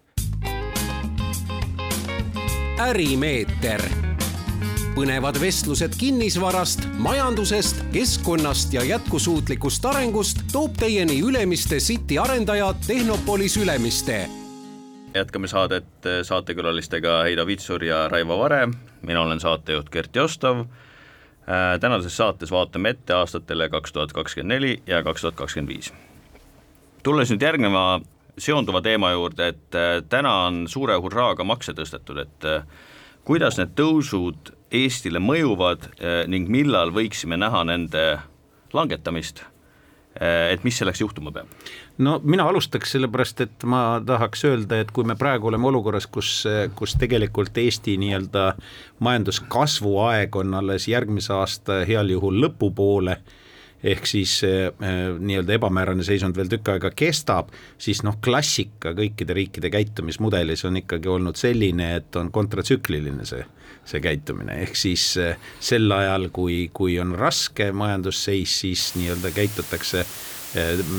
ärimeeter 2.77 3.81
põnevad 4.97 5.37
vestlused 5.37 5.93
kinnisvarast, 5.99 6.87
majandusest, 6.97 7.83
keskkonnast 7.93 8.73
ja 8.73 8.81
jätkusuutlikust 8.83 9.85
arengust 9.85 10.39
toob 10.49 10.73
teieni 10.79 11.19
Ülemiste 11.21 11.77
City 11.77 12.17
arendaja 12.17 12.71
Tehnopolis 12.87 13.57
Ülemiste. 13.57 14.29
jätkame 15.13 15.47
saadet 15.47 15.85
saatekülalistega 16.23 17.21
Heido 17.23 17.45
Vitsur 17.47 17.83
ja 17.83 18.07
Raivo 18.07 18.39
Vare, 18.39 18.67
mina 19.01 19.21
olen 19.21 19.39
saatejuht 19.39 19.89
Gert 19.89 20.15
Jostov. 20.15 20.59
Äh, 20.59 21.79
tänases 21.79 22.17
saates 22.17 22.51
vaatame 22.51 22.89
ette 22.89 23.13
aastatele 23.13 23.69
kaks 23.69 23.93
tuhat 23.93 24.13
kakskümmend 24.13 24.53
neli 24.55 24.81
ja 24.87 25.03
kaks 25.03 25.21
tuhat 25.21 25.35
kakskümmend 25.35 25.75
viis. 25.75 25.93
tulles 27.03 27.29
nüüd 27.29 27.41
järgneva 27.41 28.01
seonduva 28.37 28.81
teema 28.81 29.11
juurde, 29.11 29.47
et 29.47 29.75
äh, 29.75 30.03
täna 30.09 30.35
on 30.49 30.67
suure 30.67 30.97
hurraaga 30.97 31.43
makse 31.43 31.73
tõstetud, 31.73 32.17
et 32.17 32.53
kuidas 33.23 33.57
need 33.57 33.77
tõusud 33.77 34.56
Eestile 34.71 35.21
mõjuvad 35.23 35.91
eh, 35.99 36.23
ning 36.27 36.49
millal 36.51 36.91
võiksime 36.95 37.37
näha 37.39 37.63
nende 37.67 38.03
langetamist, 38.75 39.43
eh, 40.19 40.53
et 40.53 40.65
mis 40.67 40.77
selleks 40.77 41.01
juhtuma 41.01 41.31
peab? 41.31 41.51
no 41.97 42.19
mina 42.23 42.45
alustaks 42.49 42.91
sellepärast, 42.93 43.41
et 43.41 43.63
ma 43.65 44.01
tahaks 44.05 44.43
öelda, 44.45 44.81
et 44.83 44.91
kui 44.93 45.07
me 45.07 45.15
praegu 45.17 45.49
oleme 45.49 45.69
olukorras, 45.71 46.05
kus, 46.07 46.43
kus 46.75 46.93
tegelikult 46.99 47.57
Eesti 47.57 47.97
nii-öelda 47.97 48.51
majanduskasvu 48.99 49.97
aeg 50.05 50.35
on 50.35 50.53
alles 50.59 50.87
järgmise 50.87 51.33
aasta 51.33 51.81
heal 51.89 52.11
juhul 52.13 52.43
lõpupoole 52.45 53.17
ehk 53.83 54.05
siis 54.09 54.41
äh, 54.43 54.71
nii-öelda 55.19 55.57
ebamäärane 55.57 56.03
seisund 56.03 56.37
veel 56.37 56.49
tükk 56.51 56.73
aega 56.73 56.91
kestab, 56.97 57.51
siis 57.77 58.01
noh, 58.05 58.17
klassika 58.23 58.93
kõikide 58.97 59.35
riikide 59.37 59.71
käitumismudelis 59.73 60.65
on 60.65 60.81
ikkagi 60.81 61.11
olnud 61.11 61.37
selline, 61.37 61.95
et 62.01 62.15
on 62.19 62.31
kontratsükliline 62.33 63.25
see 63.29 63.45
see 63.87 64.01
käitumine, 64.03 64.57
ehk 64.65 64.75
siis 64.75 65.09
eh, 65.21 65.37
sel 65.63 65.91
ajal, 65.95 66.29
kui, 66.35 66.67
kui 66.73 66.97
on 66.99 67.15
raske 67.17 67.71
majandusseis, 67.71 68.59
siis 68.63 68.89
nii-öelda 68.99 69.31
käitutakse 69.35 70.05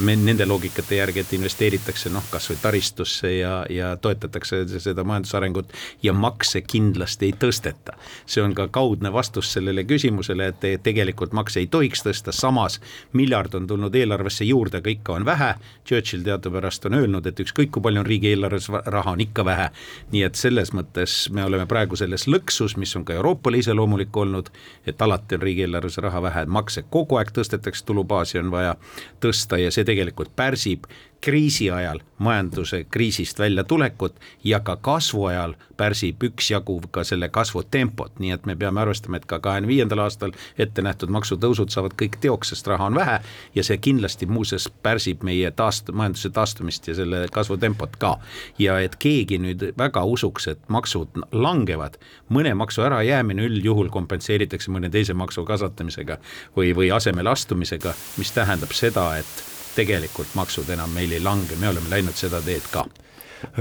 nende 0.05 0.47
loogikate 0.47 0.99
järgi, 0.99 1.21
et 1.21 1.33
investeeritakse 1.37 2.11
noh, 2.13 2.25
kasvõi 2.31 2.57
taristusse 2.63 3.33
ja, 3.39 3.55
ja 3.71 3.97
toetatakse 3.97 4.65
seda 4.79 5.05
majandusarengut 5.05 5.73
ja 6.03 6.13
makse 6.13 6.63
kindlasti 6.63 7.29
ei 7.29 7.35
tõsteta. 7.39 7.97
see 8.27 8.43
on 8.43 8.55
ka 8.55 8.69
kaudne 8.69 9.13
vastus 9.13 9.53
sellele 9.53 9.85
küsimusele, 9.85 10.49
et 10.49 10.83
tegelikult 10.83 11.33
makse 11.33 11.61
ei 11.61 11.67
tohiks 11.67 12.03
tõsta, 12.05 12.33
samas 12.33 12.81
miljard 13.13 13.55
on 13.55 13.67
tulnud 13.67 13.95
eelarvesse 13.95 14.45
juurde, 14.45 14.79
aga 14.79 14.91
ikka 14.91 15.13
on 15.13 15.25
vähe. 15.25 15.55
Churchill 15.87 16.23
teadupärast 16.25 16.87
on 16.87 16.95
öelnud, 16.95 17.27
et 17.27 17.41
ükskõik 17.41 17.73
kui 17.75 17.83
palju 17.83 18.03
on 18.03 18.07
riigieelarves 18.07 18.69
raha, 18.69 19.17
on 19.17 19.21
ikka 19.21 19.45
vähe. 19.45 19.69
nii 20.13 20.23
et 20.23 20.35
selles 20.35 20.73
mõttes 20.73 21.31
me 21.33 21.45
oleme 21.45 21.67
praegu 21.67 21.97
selles 21.97 22.27
lõksus, 22.29 22.77
mis 22.77 22.97
on 22.97 23.05
ka 23.05 23.15
Euroopale 23.15 23.59
iseloomulik 23.59 24.17
olnud, 24.17 24.51
et 24.87 25.03
alati 25.03 25.35
on 25.35 25.43
riigieelarves 25.43 25.99
raha 25.99 26.23
vähe, 26.23 26.47
makse 26.47 26.85
kogu 26.91 27.17
aeg 27.17 27.33
tõstetakse, 27.33 27.85
tulubaasi 27.85 28.39
on 28.39 28.51
vaja 28.51 28.77
tõsta 29.21 29.48
tõsta 29.49 29.59
ja 29.63 29.71
see 29.73 29.85
tegelikult 29.85 30.35
pärsib 30.37 30.85
kriisi 31.21 31.71
ajal 31.71 32.01
majanduse 32.19 32.85
kriisist 32.91 33.39
väljatulekut 33.39 34.15
ja 34.45 34.61
ka 34.61 34.77
kasvu 34.77 35.25
ajal 35.25 35.55
pärsib 35.77 36.23
üksjagu 36.23 36.81
ka 36.91 37.05
selle 37.05 37.29
kasvu 37.29 37.63
tempot, 37.63 38.13
nii 38.19 38.31
et 38.35 38.47
me 38.47 38.57
peame 38.57 38.81
arvestama, 38.81 39.17
et 39.17 39.27
ka 39.27 39.39
kahekümne 39.39 39.69
viiendal 39.69 40.03
aastal 40.03 40.33
ette 40.59 40.83
nähtud 40.83 41.11
maksutõusud 41.15 41.71
saavad 41.75 41.95
kõik 41.99 42.19
teoks, 42.23 42.53
sest 42.53 42.67
raha 42.67 42.87
on 42.91 42.99
vähe 42.99 43.19
ja 43.55 43.65
see 43.67 43.79
kindlasti 43.83 44.27
muuseas 44.27 44.69
pärsib 44.83 45.23
meie 45.27 45.51
taast-, 45.51 45.93
majanduse 45.93 46.31
taastumist 46.31 46.89
ja 46.89 46.95
selle 46.99 47.25
kasvutempot 47.33 47.97
ka. 47.97 48.17
ja 48.59 48.79
et 48.81 48.97
keegi 48.97 49.39
nüüd 49.39 49.69
väga 49.79 50.05
usuks, 50.05 50.49
et 50.49 50.63
maksud 50.69 51.19
langevad, 51.33 51.99
mõne 52.29 52.55
maksu 52.55 52.83
ärajäämine 52.83 53.47
üldjuhul 53.47 53.91
kompenseeritakse 53.91 54.71
mõne 54.71 54.91
teise 54.91 55.15
maksu 55.15 55.45
kasvatamisega 55.45 56.19
või, 56.57 56.75
või 56.75 56.91
asemele 56.95 57.31
astumisega, 57.31 57.95
mis 58.19 58.35
tähendab 58.35 58.75
seda, 58.75 59.11
et 59.19 59.38
tegelikult 59.79 60.35
maksud 60.39 60.71
enam 60.75 60.91
meil 60.95 61.15
ei 61.15 61.23
lange, 61.23 61.57
me 61.61 61.71
oleme 61.71 61.93
läinud 61.93 62.17
seda 62.19 62.43
teed 62.45 62.67
ka. 62.73 62.85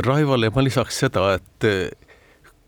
Raivole 0.05 0.49
ma 0.53 0.63
lisaks 0.65 1.03
seda, 1.05 1.29
et 1.37 1.67
eh, 1.67 1.91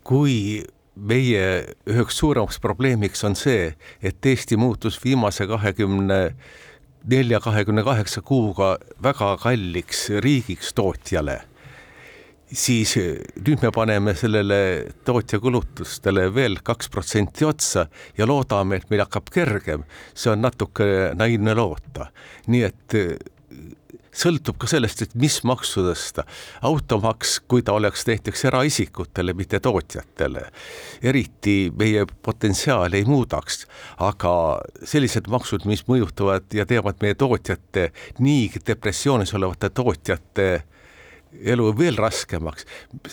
kui 0.06 0.62
meie 1.00 1.44
üheks 1.88 2.18
suuremaks 2.20 2.60
probleemiks 2.62 3.24
on 3.26 3.36
see, 3.38 3.72
et 4.02 4.26
Eesti 4.26 4.58
muutus 4.60 4.98
viimase 5.02 5.46
kahekümne 5.50 6.20
nelja, 7.10 7.40
kahekümne 7.40 7.84
kaheksa 7.86 8.22
kuuga 8.22 8.74
väga 9.02 9.32
kalliks 9.40 10.08
riigiks 10.22 10.74
tootjale, 10.76 11.40
siis 12.52 12.96
eh, 13.00 13.18
nüüd 13.46 13.64
me 13.64 13.72
paneme 13.74 14.14
sellele 14.18 14.60
tootja 15.06 15.40
kulutustele 15.42 16.28
veel 16.34 16.60
kaks 16.66 16.90
protsenti 16.92 17.46
otsa 17.48 17.86
ja 18.18 18.28
loodame, 18.28 18.80
et 18.80 18.90
meil 18.90 19.04
hakkab 19.06 19.30
kergem. 19.32 19.84
see 20.14 20.32
on 20.32 20.42
natuke 20.42 21.12
naiivne 21.18 21.54
loota, 21.54 22.10
nii 22.46 22.64
et 22.66 22.98
eh, 22.98 23.14
sõltub 24.10 24.58
ka 24.60 24.68
sellest, 24.70 25.02
et 25.04 25.14
mis 25.14 25.38
maksu 25.46 25.84
tõsta. 25.84 26.24
automaks, 26.62 27.38
kui 27.48 27.62
ta 27.62 27.72
oleks 27.72 28.06
näiteks 28.06 28.44
eraisikutele, 28.50 29.32
mitte 29.34 29.60
tootjatele, 29.60 30.46
eriti 31.02 31.72
meie 31.76 32.04
potentsiaali 32.22 33.00
ei 33.00 33.04
muudaks, 33.04 33.66
aga 33.98 34.60
sellised 34.84 35.30
maksud, 35.30 35.64
mis 35.64 35.86
mõjutavad 35.88 36.50
ja 36.54 36.66
teevad 36.66 37.00
meie 37.02 37.14
tootjate, 37.14 37.90
niigi 38.18 38.62
depressioonis 38.66 39.34
olevate 39.34 39.70
tootjate 39.70 40.50
elu 41.30 41.72
veel 41.78 41.98
raskemaks, 41.98 42.66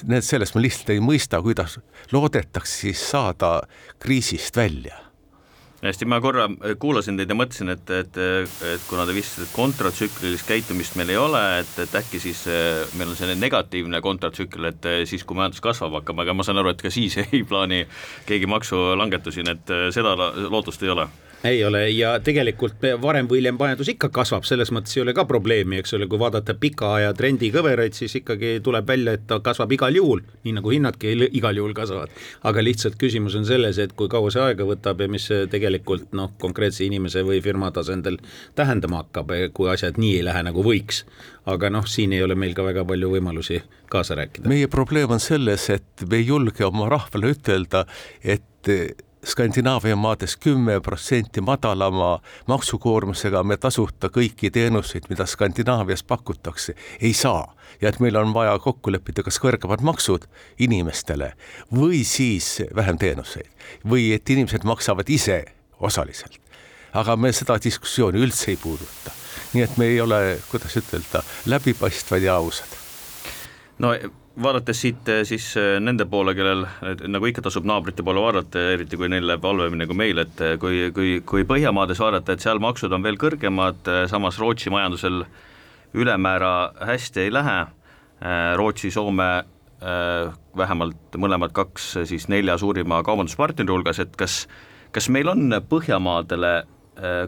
need, 0.04 0.26
sellest 0.26 0.56
ma 0.58 0.64
lihtsalt 0.66 0.96
ei 0.96 1.04
mõista, 1.04 1.42
kuidas 1.42 1.78
loodetakse 2.12 2.88
siis 2.88 3.04
saada 3.12 3.60
kriisist 4.02 4.58
välja 4.58 5.07
hästi, 5.84 6.08
ma 6.10 6.18
korra 6.22 6.48
kuulasin 6.80 7.20
teid 7.20 7.30
ja 7.30 7.38
mõtlesin, 7.38 7.70
et, 7.74 7.92
et, 7.94 8.18
et 8.18 8.88
kuna 8.90 9.06
te 9.06 9.14
et 9.18 9.54
kontratsüklilist 9.54 10.48
käitumist 10.50 10.98
meil 10.98 11.14
ei 11.14 11.20
ole, 11.22 11.44
et, 11.62 11.74
et 11.84 11.96
äkki 12.00 12.22
siis 12.22 12.46
meil 12.98 13.12
on 13.12 13.20
selline 13.20 13.40
negatiivne 13.42 14.02
kontratsükkel, 14.02 14.72
et 14.72 14.90
siis, 15.10 15.24
kui 15.24 15.38
majandus 15.38 15.62
kasvab 15.62 16.00
hakkab, 16.00 16.24
aga 16.26 16.34
ma 16.34 16.48
saan 16.48 16.64
aru, 16.64 16.74
et 16.74 16.82
ka 16.82 16.94
siis 16.94 17.20
ei 17.24 17.44
plaani 17.48 17.84
keegi 18.26 18.50
maksulangetusi, 18.50 19.46
nii 19.46 19.58
et 19.58 19.76
seda 19.96 20.18
lootust 20.50 20.84
ei 20.84 20.96
ole 20.96 21.08
ei 21.50 21.64
ole 21.66 21.84
ja 21.90 22.16
tegelikult 22.24 22.84
varem 23.02 23.28
või 23.30 23.42
hiljem 23.42 23.58
majandus 23.60 23.92
ikka 23.94 24.10
kasvab, 24.14 24.46
selles 24.48 24.72
mõttes 24.76 24.96
ei 24.98 25.04
ole 25.04 25.14
ka 25.18 25.26
probleemi, 25.30 25.80
eks 25.82 25.96
ole, 25.98 26.08
kui 26.10 26.20
vaadata 26.20 26.56
pika 26.60 26.94
aja 26.98 27.14
trendi 27.18 27.50
kõveraid, 27.54 27.96
siis 27.98 28.16
ikkagi 28.20 28.58
tuleb 28.64 28.88
välja, 28.88 29.16
et 29.18 29.26
ta 29.30 29.40
kasvab 29.44 29.72
igal 29.76 29.96
juhul, 29.96 30.24
nii 30.46 30.58
nagu 30.58 30.74
hinnadki 30.74 31.14
igal 31.40 31.58
juhul 31.58 31.76
kasvavad. 31.78 32.14
aga 32.44 32.64
lihtsalt 32.64 32.98
küsimus 33.00 33.36
on 33.40 33.46
selles, 33.46 33.78
et 33.78 33.94
kui 33.94 34.10
kaua 34.12 34.32
see 34.34 34.44
aega 34.44 34.68
võtab 34.68 35.02
ja 35.02 35.10
mis 35.12 35.28
see 35.30 35.48
tegelikult 35.52 36.14
noh, 36.18 36.34
konkreetse 36.42 36.86
inimese 36.86 37.24
või 37.28 37.42
firma 37.44 37.72
tasandil 37.72 38.20
tähendama 38.56 39.04
hakkab, 39.04 39.34
kui 39.54 39.70
asjad 39.72 39.98
nii 39.98 40.18
ei 40.20 40.28
lähe, 40.28 40.44
nagu 40.50 40.64
võiks. 40.64 41.04
aga 41.48 41.70
noh, 41.72 41.86
siin 41.88 42.14
ei 42.14 42.24
ole 42.24 42.36
meil 42.36 42.54
ka 42.54 42.64
väga 42.66 42.84
palju 42.86 43.10
võimalusi 43.14 43.62
kaasa 43.90 44.16
rääkida. 44.20 44.50
meie 44.50 44.68
probleem 44.68 45.12
on 45.12 45.20
selles, 45.20 45.70
et 45.70 46.08
me 46.10 46.20
ei 46.20 46.28
julge 46.28 46.66
oma 46.66 46.90
rahvale 46.90 47.32
ütelda, 47.36 47.86
et 48.24 48.72
Skandinaavia 49.28 49.96
maades 49.96 50.38
kümme 50.38 50.80
protsenti 50.82 51.42
madalama 51.42 52.20
maksukoormusega 52.48 53.42
me 53.44 53.58
tasuta 53.60 54.08
kõiki 54.08 54.48
teenuseid, 54.56 55.10
mida 55.10 55.26
Skandinaavias 55.28 56.04
pakutakse, 56.08 56.76
ei 57.02 57.14
saa. 57.14 57.56
ja 57.82 57.90
et 57.90 58.00
meil 58.00 58.16
on 58.16 58.32
vaja 58.34 58.54
kokku 58.60 58.92
leppida, 58.92 59.24
kas 59.24 59.40
kõrgemad 59.44 59.84
maksud 59.84 60.30
inimestele 60.60 61.34
või 61.76 62.06
siis 62.08 62.62
vähem 62.76 62.98
teenuseid 62.98 63.50
või 63.84 64.14
et 64.16 64.30
inimesed 64.30 64.64
maksavad 64.64 65.10
ise 65.10 65.44
osaliselt. 65.80 66.40
aga 66.94 67.16
me 67.16 67.34
seda 67.34 67.60
diskussiooni 67.64 68.24
üldse 68.24 68.52
ei 68.52 68.58
puuduta. 68.58 69.12
nii 69.54 69.64
et 69.64 69.78
me 69.78 69.86
ei 69.86 70.02
ole, 70.02 70.40
kuidas 70.52 70.78
ütelda, 70.78 71.24
läbipaistvad 71.46 72.22
ja 72.22 72.36
ausad. 72.36 72.80
no 73.80 73.92
vaadates 74.44 74.82
siit 74.82 75.10
eh, 75.10 75.24
siis 75.26 75.46
eh, 75.58 75.78
nende 75.82 76.06
poole, 76.10 76.34
kellel 76.38 76.66
nagu 77.10 77.30
ikka 77.30 77.44
tasub 77.48 77.66
naabrite 77.68 78.06
poole 78.06 78.22
vaadata, 78.22 78.62
eriti 78.76 79.00
kui 79.00 79.10
neil 79.10 79.26
läheb 79.28 79.46
halvemini 79.46 79.88
kui 79.90 79.98
meil, 79.98 80.22
et 80.22 80.44
eh, 80.46 80.56
kui, 80.62 80.88
kui, 80.96 81.18
kui 81.26 81.46
Põhjamaades 81.48 82.02
vaadata, 82.02 82.36
et 82.36 82.46
seal 82.46 82.62
maksud 82.64 82.94
on 82.94 83.06
veel 83.06 83.18
kõrgemad, 83.22 83.90
samas 84.12 84.40
Rootsi 84.42 84.74
majandusel 84.74 85.24
ülemäära 85.98 86.54
hästi 86.86 87.26
ei 87.26 87.34
lähe, 87.34 87.60
Rootsi, 88.58 88.90
Soome 88.92 89.30
vähemalt 90.58 91.18
mõlemad 91.22 91.54
kaks 91.54 91.92
siis 92.10 92.26
nelja 92.34 92.56
suurima 92.58 93.04
kaubanduspartneri 93.06 93.70
hulgas, 93.74 94.02
et 94.02 94.16
kas, 94.18 94.46
kas 94.92 95.10
meil 95.14 95.30
on 95.30 95.60
Põhjamaadele 95.70 96.54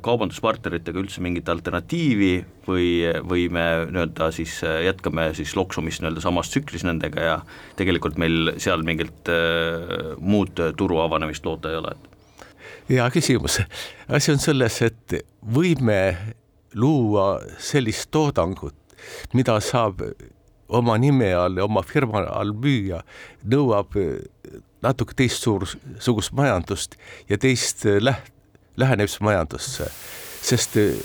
kaubanduspartneritega 0.01 0.97
üldse 0.97 1.21
mingit 1.21 1.49
alternatiivi 1.51 2.31
või, 2.65 2.87
või 3.29 3.45
me 3.53 3.65
nii-öelda 3.91 4.31
siis 4.33 4.55
äh, 4.65 4.79
jätkame 4.87 5.27
siis 5.37 5.53
loksumist 5.57 6.01
nii-öelda 6.01 6.23
samas 6.23 6.49
tsüklis 6.49 6.85
nendega 6.87 7.25
ja 7.27 7.35
tegelikult 7.77 8.17
meil 8.21 8.55
seal 8.57 8.81
mingit 8.87 9.29
äh, 9.29 10.15
muud 10.17 10.57
turu 10.77 10.97
avanemist 11.03 11.45
loota 11.45 11.69
ei 11.69 11.77
ole, 11.81 11.93
hea 12.89 13.05
küsimus, 13.13 13.59
asi 14.09 14.33
on 14.33 14.41
selles, 14.41 14.79
et 14.87 15.19
võime 15.45 16.01
luua 16.73 17.35
sellist 17.61 18.09
toodangut, 18.13 18.75
mida 19.37 19.59
saab 19.61 20.01
oma 20.69 20.97
nime 21.01 21.29
all 21.37 21.61
ja 21.61 21.69
oma 21.69 21.85
firma 21.85 22.25
all 22.25 22.57
müüa, 22.57 23.03
nõuab 23.45 23.93
natuke 24.81 25.13
teistsugust 25.17 26.33
majandust 26.37 26.97
ja 27.29 27.37
teist 27.41 27.85
läht-, 27.85 28.33
lähenemismajandusse, 28.79 29.89
sest 30.41 30.77
eh, 30.79 30.95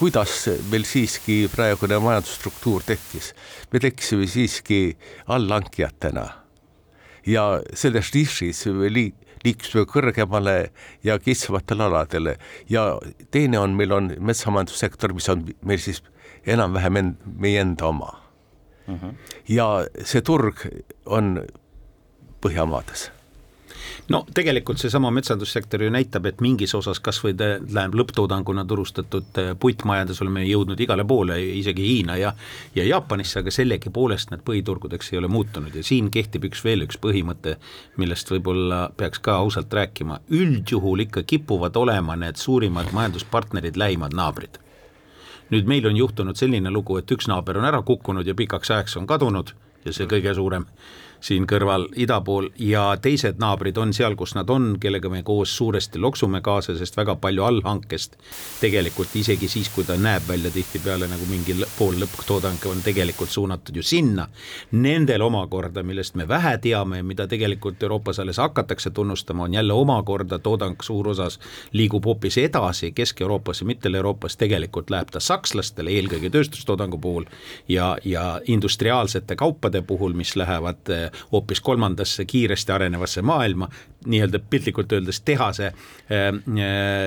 kuidas 0.00 0.48
meil 0.70 0.84
siiski 0.88 1.42
praegune 1.52 1.98
majandusstruktuur 2.02 2.84
tekkis, 2.86 3.32
me 3.72 3.80
tekkisime 3.82 4.26
siiski 4.26 4.80
allhankijatena 5.28 6.26
ja 7.26 7.44
selles 7.76 8.12
nišis 8.14 8.64
li-, 8.88 9.12
liikusime 9.44 9.84
kõrgemale 9.90 10.56
ja 11.04 11.18
kitsamatele 11.20 11.86
aladele 11.88 12.36
ja 12.68 12.86
teine 13.30 13.60
on, 13.60 13.76
meil 13.76 13.92
on 13.92 14.10
metsamajandussektor, 14.18 15.14
mis 15.16 15.28
on 15.32 15.46
meil 15.66 15.80
siis 15.82 16.02
enam-vähem 16.48 16.96
en, 16.96 17.14
meie 17.36 17.60
enda 17.60 17.92
oma. 17.92 18.14
Mhm. 18.86 18.96
-huh. 18.96 19.14
ja 19.48 19.86
see 20.04 20.20
turg 20.20 20.66
on 21.06 21.46
Põhjamaades 22.40 23.10
no 24.08 24.22
tegelikult 24.34 24.80
seesama 24.82 25.10
metsandussektor 25.14 25.82
ju 25.82 25.90
näitab, 25.92 26.26
et 26.26 26.40
mingis 26.40 26.74
osas 26.74 27.00
kasvõi 27.00 27.34
läheb 27.36 27.94
lõpptoodanguna 27.96 28.64
turustatud 28.68 29.40
äh, 29.40 29.52
puitmajades 29.60 30.22
oleme 30.24 30.44
jõudnud 30.46 30.80
igale 30.80 31.04
poole, 31.04 31.38
isegi 31.60 31.86
Hiina 31.86 32.16
ja 32.20 32.32
ja 32.74 32.84
Jaapanisse, 32.84 33.40
aga 33.40 33.52
sellegipoolest 33.54 34.30
need 34.30 34.44
põhiturgudeks 34.46 35.12
ei 35.12 35.18
ole 35.18 35.28
muutunud. 35.28 35.74
Ja 35.74 35.84
siin 35.86 36.10
kehtib 36.10 36.46
üks 36.50 36.64
veel 36.64 36.84
üks 36.86 36.98
põhimõte, 37.00 37.56
millest 38.00 38.30
võib-olla 38.30 38.88
peaks 38.96 39.22
ka 39.24 39.38
ausalt 39.42 39.72
rääkima, 39.72 40.20
üldjuhul 40.30 41.06
ikka 41.06 41.22
kipuvad 41.22 41.76
olema 41.76 42.16
need 42.16 42.40
suurimad 42.40 42.92
majanduspartnerid 42.96 43.78
lähimad 43.80 44.16
naabrid. 44.16 44.60
Nüüd 45.50 45.66
meil 45.66 45.86
on 45.88 45.96
juhtunud 45.98 46.38
selline 46.38 46.70
lugu, 46.70 47.00
et 47.00 47.10
üks 47.10 47.26
naaber 47.26 47.58
on 47.58 47.66
ära 47.66 47.82
kukkunud 47.82 48.26
ja 48.26 48.36
pikaks 48.38 48.70
ajaks 48.70 48.96
on 49.00 49.06
kadunud 49.10 49.50
ja 49.84 49.94
see 49.94 50.06
kõige 50.06 50.34
suurem 50.36 50.66
siin 51.20 51.46
kõrval 51.46 51.86
ida 52.00 52.20
pool 52.24 52.48
ja 52.58 52.96
teised 53.02 53.40
naabrid 53.42 53.78
on 53.78 53.92
seal, 53.96 54.16
kus 54.16 54.34
nad 54.34 54.50
on, 54.50 54.72
kellega 54.80 55.10
me 55.12 55.22
koos 55.22 55.52
suuresti 55.56 55.98
loksume 55.98 56.40
kaasa, 56.40 56.76
sest 56.78 56.96
väga 56.96 57.16
palju 57.20 57.44
allhankest 57.44 58.16
tegelikult 58.60 59.14
isegi 59.16 59.48
siis, 59.48 59.68
kui 59.74 59.84
ta 59.84 59.98
näeb 60.00 60.28
välja 60.28 60.50
tihtipeale 60.50 61.08
nagu 61.10 61.26
mingi 61.30 61.56
pool 61.76 62.00
lõpptoodang 62.00 62.64
on 62.70 62.82
tegelikult 62.84 63.30
suunatud 63.30 63.76
ju 63.76 63.82
sinna. 63.82 64.28
Nendel 64.72 65.22
omakorda, 65.22 65.82
millest 65.82 66.16
me 66.16 66.28
vähe 66.28 66.56
teame 66.58 67.02
mida 67.02 67.26
tegelikult 67.26 67.82
Euroopas 67.82 68.18
alles 68.18 68.38
hakatakse 68.38 68.90
tunnustama, 68.90 69.44
on 69.44 69.54
jälle 69.54 69.72
omakorda 69.72 70.38
toodang 70.38 70.76
suur 70.82 71.08
osas 71.08 71.38
liigub 71.72 72.04
hoopis 72.06 72.38
edasi 72.38 72.92
Kesk-Euroopasse, 72.92 73.64
Mittel-Euroopas 73.64 74.36
tegelikult 74.36 74.90
läheb 74.90 75.10
ta 75.10 75.20
sakslastele, 75.20 75.90
eelkõige 75.90 76.30
tööstustoodangu 76.30 76.98
puhul 76.98 77.26
ja, 77.68 77.96
ja 78.04 78.40
industriaalsete 78.46 79.36
kaupade 79.36 79.82
puhul, 79.82 80.14
mis 80.14 80.36
lähevad 80.36 81.09
hoopis 81.32 81.60
kolmandasse 81.60 82.24
kiiresti 82.24 82.72
arenevasse 82.72 83.22
maailma, 83.22 83.68
nii-öelda 84.06 84.38
piltlikult 84.50 84.92
öeldes 84.92 85.20
tehase 85.20 85.66
äh, 85.66 85.74
äh, 86.12 86.34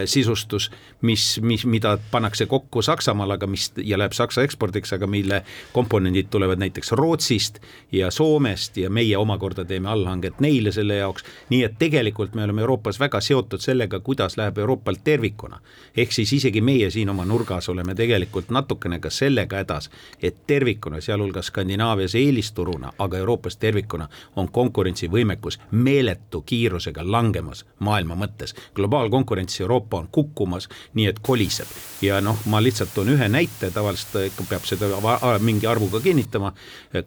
sisustus, 0.05 0.71
mis, 1.01 1.39
mis, 1.41 1.65
mida 1.65 1.97
pannakse 2.11 2.45
kokku 2.45 2.81
Saksamaal, 2.81 3.31
aga 3.31 3.47
mis 3.47 3.71
ja 3.77 3.97
läheb 3.97 4.13
Saksa 4.13 4.43
ekspordiks, 4.43 4.93
aga 4.93 5.07
mille 5.07 5.43
komponendid 5.73 6.29
tulevad 6.29 6.61
näiteks 6.61 6.91
Rootsist 6.91 7.59
ja 7.91 8.11
Soomest 8.11 8.77
ja 8.77 8.89
meie 8.89 9.17
omakorda 9.17 9.65
teeme 9.65 9.89
allhanget 9.89 10.39
neile 10.39 10.71
selle 10.71 10.95
jaoks. 10.95 11.23
nii 11.49 11.63
et 11.63 11.79
tegelikult 11.79 12.35
me 12.35 12.43
oleme 12.43 12.61
Euroopas 12.61 12.99
väga 12.99 13.21
seotud 13.21 13.59
sellega, 13.59 13.99
kuidas 13.99 14.37
läheb 14.37 14.57
Euroopal 14.57 14.95
tervikuna. 15.03 15.59
ehk 15.97 16.11
siis 16.11 16.33
isegi 16.33 16.61
meie 16.61 16.89
siin 16.89 17.09
oma 17.09 17.25
nurgas 17.25 17.69
oleme 17.69 17.95
tegelikult 17.95 18.49
natukene 18.49 18.99
ka 18.99 19.09
sellega 19.09 19.57
hädas, 19.57 19.89
et 20.21 20.35
tervikuna, 20.47 21.01
sealhulgas 21.01 21.45
Skandinaavias 21.45 22.15
eelisturuna, 22.15 22.93
aga 22.99 23.17
Euroopas 23.17 23.57
tervikuna 23.57 24.07
on 24.35 24.51
konkurentsivõimekus 24.51 25.59
meeletu 25.71 26.41
kiirus 26.41 26.82
kiirusega 26.83 27.11
langemas 27.11 27.65
maailma 27.79 28.15
mõttes. 28.15 28.53
globaalkonkurents 28.75 29.61
Euroopa 29.61 29.97
on 29.97 30.07
kukkumas, 30.11 30.69
nii 30.93 31.07
et 31.07 31.19
koliseb 31.19 31.67
ja 32.01 32.21
noh, 32.21 32.37
ma 32.45 32.61
lihtsalt 32.61 32.93
toon 32.93 33.09
ühe 33.09 33.29
näite, 33.29 33.71
tavaliselt 33.71 34.25
ikka 34.27 34.43
peab 34.49 34.65
seda 34.65 34.87
mingi 35.39 35.67
arvuga 35.67 35.99
kinnitama. 35.99 36.53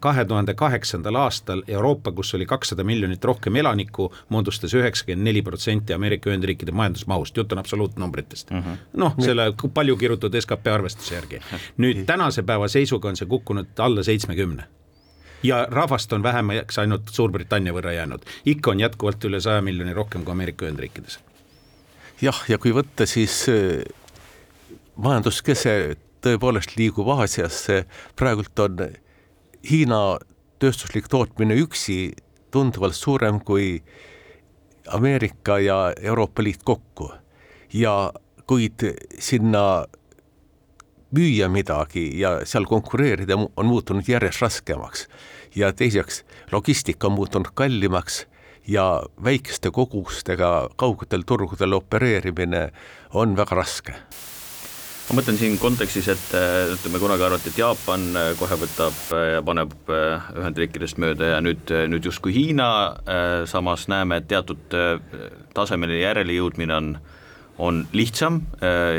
kahe 0.01 0.25
tuhande 0.25 0.55
kaheksandal 0.55 1.15
aastal 1.15 1.62
Euroopa, 1.69 2.12
kus 2.12 2.35
oli 2.35 2.47
kakssada 2.47 2.85
miljonit 2.85 3.25
rohkem 3.25 3.57
elanikku, 3.57 4.12
moodustas 4.29 4.75
üheksakümmend 4.75 5.25
neli 5.25 5.43
protsenti 5.43 5.93
Ameerika 5.93 6.31
Ühendriikide 6.31 6.73
majandusmahust, 6.73 7.37
jutt 7.37 7.53
on 7.53 7.59
absoluutnumbritest 7.59 8.51
uh. 8.51 8.57
-huh. 8.57 8.77
noh, 8.97 9.15
selle 9.19 9.53
palju 9.75 9.97
kirutud 9.97 10.41
skp 10.41 10.67
arvestuse 10.67 11.15
järgi. 11.15 11.41
nüüd 11.79 12.05
tänase 12.07 12.43
päeva 12.43 12.69
seisuga 12.69 13.09
on 13.09 13.17
see 13.17 13.29
kukkunud 13.29 13.67
alla 13.79 14.03
seitsmekümne 14.03 14.65
ja 15.42 15.66
rahvast 15.70 16.12
on 16.12 16.22
vähemaks 16.22 16.79
ainult 16.79 17.12
Suurbritannia 17.12 17.75
võrra 17.77 17.92
jäänud, 17.92 18.25
ikka 18.44 18.70
on 18.70 18.81
jätkuvalt 18.81 19.25
üle 19.29 19.40
saja 19.40 19.62
miljoni 19.62 19.94
rohkem 19.94 20.25
kui 20.25 20.33
Ameerika 20.33 20.66
Ühendriikides. 20.66 21.18
jah, 22.22 22.42
ja 22.49 22.59
kui 22.59 22.72
võtta, 22.72 23.07
siis 23.07 23.44
äh, 23.53 23.83
majanduskese 24.96 25.96
tõepoolest 26.25 26.77
liigub 26.77 27.09
Aasiasse, 27.16 27.85
praegult 28.16 28.59
on 28.59 28.88
Hiina 29.66 30.18
tööstuslik 30.62 31.09
tootmine 31.11 31.57
üksi 31.59 32.14
tunduvalt 32.55 32.96
suurem 32.96 33.40
kui 33.44 33.83
Ameerika 34.94 35.59
ja 35.59 35.92
Euroopa 36.01 36.44
Liit 36.44 36.62
kokku. 36.64 37.11
Ja 37.72 38.12
kuid 38.46 38.85
sinna 39.18 39.85
müüa 41.16 41.48
midagi 41.52 42.11
ja 42.20 42.38
seal 42.44 42.68
konkureerida 42.68 43.38
on 43.38 43.66
muutunud 43.66 44.09
järjest 44.09 44.44
raskemaks. 44.44 45.07
Ja 45.57 45.72
teiseks, 45.72 46.22
logistika 46.52 47.09
on 47.09 47.16
muutunud 47.16 47.55
kallimaks 47.55 48.26
ja 48.68 49.02
väikeste 49.24 49.70
kogustega 49.70 50.68
kaugetel 50.76 51.24
turgudel 51.26 51.72
opereerimine 51.79 52.70
on 53.14 53.37
väga 53.37 53.57
raske. 53.57 53.94
Ma 55.07 55.20
mõtlen 55.20 55.37
siin 55.38 55.55
kontekstis, 55.62 56.09
et 56.11 56.33
ütleme, 56.74 56.98
kunagi 56.98 57.22
arvati, 57.22 57.52
et 57.52 57.59
Jaapan 57.61 58.09
kohe 58.40 58.57
võtab 58.59 58.96
ja 59.37 59.42
paneb 59.46 59.74
Ühendriikidest 60.35 60.98
mööda 60.98 61.29
ja 61.37 61.37
nüüd, 61.46 61.70
nüüd 61.92 62.09
justkui 62.11 62.35
Hiina, 62.35 62.70
samas 63.46 63.87
näeme, 63.87 64.18
et 64.18 64.26
teatud 64.33 64.74
tasemele 65.55 66.00
järelejõudmine 66.00 66.74
on 66.74 66.90
on 67.59 67.87
lihtsam 67.97 68.42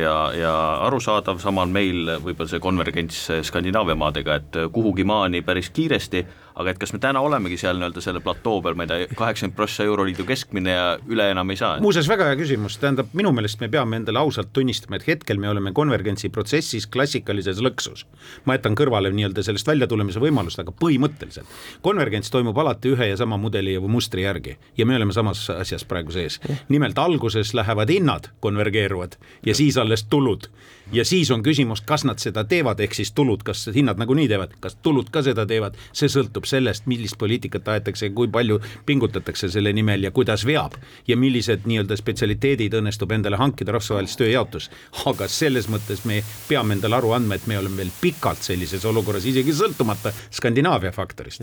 ja, 0.01 0.15
ja 0.33 0.53
arusaadav, 0.87 1.37
samal 1.43 1.69
meil 1.69 2.09
võib-olla 2.23 2.49
see 2.49 2.61
konvergents 2.63 3.19
Skandinaavia 3.45 3.97
maadega, 3.99 4.39
et 4.39 4.57
kuhugi 4.73 5.05
maani 5.05 5.43
päris 5.45 5.69
kiiresti 5.75 6.23
aga 6.57 6.73
et 6.73 6.79
kas 6.81 6.93
me 6.93 6.99
täna 7.01 7.21
olemegi 7.23 7.57
seal 7.61 7.77
nii-öelda 7.79 8.01
selle 8.03 8.21
platoo 8.23 8.61
peal, 8.65 8.77
ma 8.77 8.85
ei 8.85 8.91
tea, 8.91 9.07
kaheksakümmend 9.17 9.55
prossa 9.57 9.85
Euroliidu 9.85 10.25
keskmine 10.27 10.73
ja 10.73 10.85
üle 11.09 11.29
enam 11.31 11.53
ei 11.53 11.59
saa? 11.59 11.77
muuseas, 11.83 12.09
väga 12.09 12.29
hea 12.29 12.37
küsimus, 12.39 12.79
tähendab, 12.81 13.11
minu 13.17 13.31
meelest 13.35 13.61
me 13.61 13.69
peame 13.71 13.99
endale 14.01 14.21
ausalt 14.21 14.49
tunnistama, 14.55 14.97
et 14.97 15.07
hetkel 15.07 15.41
me 15.41 15.49
oleme 15.51 15.73
konvergentsi 15.77 16.31
protsessis 16.33 16.87
klassikalises 16.93 17.61
lõksus. 17.63 18.05
ma 18.45 18.57
jätan 18.57 18.77
kõrvale 18.79 19.11
nii-öelda 19.13 19.45
sellest 19.45 19.69
väljatulemise 19.69 20.23
võimalust, 20.23 20.61
aga 20.63 20.73
põhimõtteliselt 20.81 21.57
konvergents 21.85 22.33
toimub 22.33 22.57
alati 22.57 22.93
ühe 22.95 23.11
ja 23.11 23.19
sama 23.19 23.37
mudeli 23.41 23.77
või 23.77 23.97
mustri 23.99 24.25
järgi 24.25 24.57
ja 24.77 24.85
me 24.85 24.97
oleme 24.97 25.13
samas 25.13 25.47
asjas 25.53 25.85
praegu 25.85 26.11
sees. 26.11 26.39
nimelt 26.69 26.97
alguses 26.97 27.53
lähevad 27.53 27.93
hinnad, 27.93 28.31
konvergeeruvad 28.39 29.17
ja 29.45 29.55
siis 29.55 29.77
alles 29.77 30.03
tulud 30.09 30.49
ja 30.91 31.05
siis 31.05 31.31
on 31.31 31.43
küsimus, 31.43 31.81
kas 31.85 32.03
nad 32.07 32.19
seda 32.21 32.43
teevad, 32.47 32.79
ehk 32.79 32.95
siis 32.95 33.11
tulud, 33.15 33.43
kas 33.45 33.67
hinnad 33.75 33.99
nagunii 33.99 34.27
teevad, 34.29 34.53
kas 34.63 34.77
tulud 34.83 35.09
ka 35.13 35.21
seda 35.25 35.45
teevad, 35.49 35.77
see 35.95 36.09
sõltub 36.11 36.47
sellest, 36.47 36.87
millist 36.87 37.17
poliitikat 37.19 37.67
aetakse, 37.73 38.09
kui 38.15 38.29
palju 38.31 38.59
pingutatakse 38.85 39.49
selle 39.51 39.73
nimel 39.75 40.07
ja 40.07 40.11
kuidas 40.15 40.45
veab 40.47 40.77
ja 41.07 41.17
millised 41.17 41.67
nii-öelda 41.67 41.97
spetsialiteedid 41.99 42.77
õnnestub 42.79 43.11
endale 43.15 43.39
hankida 43.41 43.75
rahvusvahelises 43.75 44.21
tööjaotus. 44.21 44.69
aga 45.05 45.27
selles 45.27 45.67
mõttes 45.69 46.05
me 46.05 46.21
peame 46.47 46.77
endale 46.77 46.95
aru 46.95 47.11
andma, 47.11 47.35
et 47.35 47.47
me 47.47 47.57
oleme 47.57 47.83
veel 47.83 47.91
pikalt 48.01 48.43
sellises 48.43 48.85
olukorras, 48.85 49.25
isegi 49.25 49.53
sõltumata 49.53 50.13
Skandinaavia 50.31 50.91
faktorist. 50.91 51.41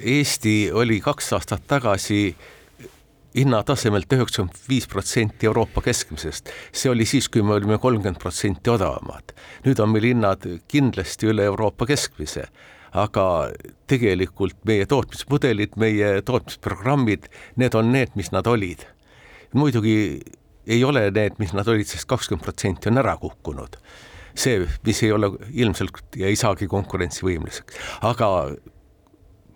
Eesti 0.00 0.70
oli 0.72 1.00
kaks 1.00 1.32
aastat 1.32 1.66
tagasi 1.68 2.36
hinnatasemelt 3.36 4.12
üheksakümmend 4.12 4.56
viis 4.68 4.86
protsenti 4.88 5.46
Euroopa 5.46 5.82
keskmisest. 5.84 6.50
see 6.72 6.90
oli 6.90 7.04
siis, 7.06 7.28
kui 7.28 7.42
me 7.42 7.54
olime 7.54 7.78
kolmkümmend 7.78 8.20
protsenti 8.20 8.70
odavamad. 8.70 9.34
nüüd 9.64 9.80
on 9.82 9.92
meil 9.92 10.08
hinnad 10.12 10.46
kindlasti 10.68 11.28
üle 11.32 11.44
Euroopa 11.44 11.86
keskmise, 11.86 12.48
aga 12.92 13.50
tegelikult 13.86 14.56
meie 14.64 14.86
tootmismudelid, 14.86 15.76
meie 15.76 16.22
tootmisprogrammid, 16.22 17.28
need 17.56 17.74
on 17.74 17.92
need, 17.92 18.14
mis 18.14 18.32
nad 18.32 18.46
olid. 18.46 18.86
muidugi 19.52 20.20
ei 20.66 20.84
ole 20.84 21.10
need, 21.10 21.38
mis 21.38 21.52
nad 21.52 21.68
olid, 21.68 21.86
sest 21.88 22.08
kakskümmend 22.08 22.44
protsenti 22.44 22.88
on 22.88 22.98
ära 22.98 23.16
kukkunud. 23.16 23.76
see, 24.34 24.66
mis 24.86 25.02
ei 25.02 25.12
ole 25.12 25.32
ilmselt 25.50 26.16
ja 26.16 26.26
ei 26.26 26.36
saagi 26.36 26.66
konkurentsivõimeliseks, 26.66 27.76
aga 28.02 28.54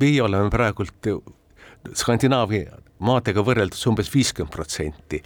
meie 0.01 0.23
oleme 0.23 0.51
praegult 0.51 1.09
Skandinaavia 1.95 2.79
maadega 3.03 3.45
võrreldes 3.45 3.85
umbes 3.91 4.11
viiskümmend 4.13 4.55
protsenti. 4.55 5.23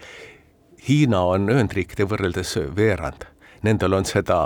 Hiina 0.88 1.22
on 1.32 1.48
Ühendriikide 1.52 2.06
võrreldes 2.08 2.56
veerand, 2.76 3.26
nendel 3.66 3.96
on 3.96 4.06
seda 4.08 4.44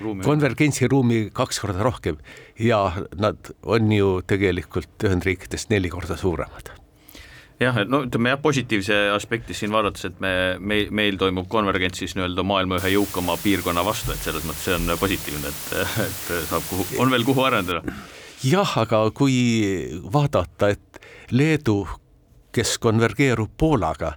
ruumi. 0.00 0.24
konvergentsiruumi 0.24 1.20
kaks 1.36 1.60
korda 1.62 1.84
rohkem 1.86 2.18
ja 2.58 2.80
nad 3.16 3.52
on 3.62 3.92
ju 3.92 4.16
tegelikult 4.26 5.06
Ühendriikidest 5.06 5.70
neli 5.70 5.92
korda 5.92 6.18
suuremad 6.18 6.74
jah, 7.60 7.78
et 7.80 7.90
no 7.90 8.02
ütleme 8.04 8.32
jah, 8.32 8.40
positiivse 8.42 8.96
aspekti 9.14 9.56
siin 9.56 9.72
vaadates, 9.74 10.08
et 10.10 10.20
me, 10.20 10.32
me, 10.60 10.80
meil 10.94 11.18
toimub 11.20 11.48
konvergents 11.52 12.02
siis 12.02 12.16
nii-öelda 12.16 12.44
maailma 12.46 12.80
ühe 12.80 12.92
jõukama 12.96 13.38
piirkonna 13.40 13.84
vastu, 13.86 14.12
et 14.12 14.24
selles 14.24 14.44
mõttes 14.48 14.66
see 14.68 14.76
on 14.76 14.92
positiivne, 15.00 15.52
et, 15.52 15.70
et 16.04 16.50
saab 16.50 16.66
kuhu, 16.68 16.88
on 17.02 17.12
veel 17.12 17.24
kuhu 17.28 17.46
arendada. 17.46 17.96
jah, 18.44 18.76
aga 18.84 19.06
kui 19.16 19.38
vaadata, 20.12 20.74
et 20.76 21.00
Leedu 21.32 21.80
kes 22.56 22.78
konvergeerub 22.78 23.50
Poolaga, 23.58 24.12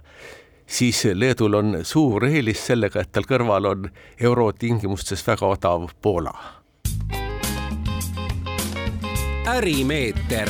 siis 0.66 1.04
Leedul 1.14 1.54
on 1.54 1.78
suur 1.84 2.24
eelis 2.24 2.62
sellega, 2.70 3.02
et 3.02 3.12
tal 3.12 3.26
kõrval 3.28 3.68
on 3.68 3.90
eurotingimustes 4.20 5.26
väga 5.26 5.46
odav 5.46 5.90
Poola. 6.02 6.32
ärimeeter, 9.50 10.48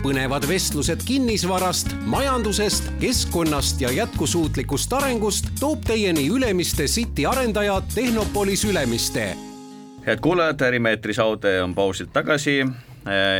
põnevad 0.00 0.46
vestlused 0.48 1.02
kinnisvarast, 1.04 1.90
majandusest, 2.06 2.92
keskkonnast 3.00 3.80
ja 3.82 3.90
jätkusuutlikust 3.90 4.92
arengust 4.92 5.50
toob 5.60 5.82
teieni 5.84 6.28
Ülemiste 6.28 6.86
City 6.86 7.26
arendaja 7.26 7.82
Tehnopolis 7.94 8.64
Ülemiste. 8.64 9.36
head 10.06 10.20
kuulajad, 10.20 10.60
Ärimeetri 10.60 11.14
saade 11.14 11.62
on 11.62 11.74
pausilt 11.74 12.12
tagasi 12.12 12.64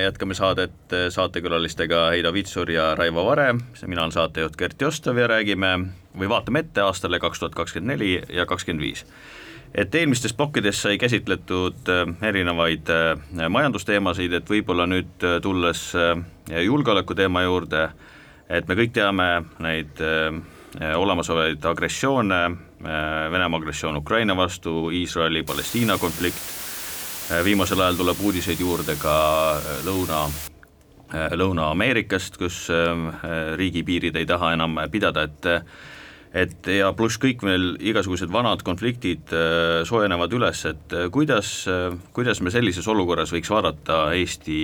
jätkame 0.02 0.34
saadet 0.34 0.92
äh, 0.92 1.08
saatekülalistega 1.08 2.08
Heido 2.10 2.32
Vitsur 2.32 2.70
ja 2.70 2.94
Raivo 2.94 3.26
Vare, 3.26 3.54
mina 3.86 4.02
olen 4.02 4.12
saatejuht 4.12 4.56
Gert 4.56 4.82
Jostov 4.82 5.18
ja 5.18 5.26
räägime 5.26 5.70
või 6.18 6.28
vaatame 6.28 6.64
ette 6.64 6.82
aastale 6.82 7.20
kaks 7.20 7.38
tuhat 7.38 7.54
kakskümmend 7.54 7.92
neli 7.92 8.22
ja 8.28 8.46
kakskümmend 8.46 8.82
viis. 8.82 9.04
et 9.74 9.94
eelmistes 9.94 10.32
plokkides 10.32 10.82
sai 10.82 10.98
käsitletud 10.98 11.88
äh, 11.88 12.14
erinevaid 12.28 12.90
majandusteemasid, 13.48 14.32
et 14.32 14.50
võib-olla 14.50 14.86
nüüd 14.86 15.26
tulles 15.42 15.92
julgeoleku 16.64 17.14
teema 17.14 17.42
juurde, 17.42 17.90
et 18.48 18.68
me 18.68 18.74
kõik 18.74 18.92
teame 18.92 19.28
neid 19.58 20.02
olemasolevaid 20.96 21.64
agressioone, 21.66 22.40
Venemaa 22.80 23.58
agressioon 23.58 23.96
Ukraina 23.96 24.36
vastu, 24.36 24.90
Iisraeli-Palestiina 24.90 25.98
konflikt 25.98 26.40
Äh, 26.40 26.69
viimasel 27.44 27.80
ajal 27.80 28.00
tuleb 28.00 28.22
uudiseid 28.26 28.60
juurde 28.60 28.96
ka 29.00 29.14
äh, 29.58 29.68
Lõuna 29.86 30.24
äh, 30.26 31.30
Lõuna-Ameerikast, 31.36 32.38
kus 32.40 32.66
riigipiirid 33.56 34.16
ei 34.16 34.26
taha 34.26 34.54
enam 34.56 34.78
pidada, 34.90 35.26
et 35.28 35.48
et 36.30 36.68
ja 36.70 36.92
pluss 36.94 37.18
kõik 37.18 37.42
veel 37.42 37.72
igasugused 37.82 38.30
vanad 38.30 38.62
konfliktid 38.66 39.32
äh, 39.34 39.80
soojenevad 39.86 40.34
üles, 40.36 40.62
et 40.68 40.94
äh, 40.94 41.08
kuidas, 41.10 41.50
äh, 41.70 41.96
kuidas 42.14 42.38
me 42.44 42.52
sellises 42.54 42.86
olukorras 42.90 43.32
võiks 43.34 43.50
vaadata 43.50 43.98
Eesti 44.14 44.58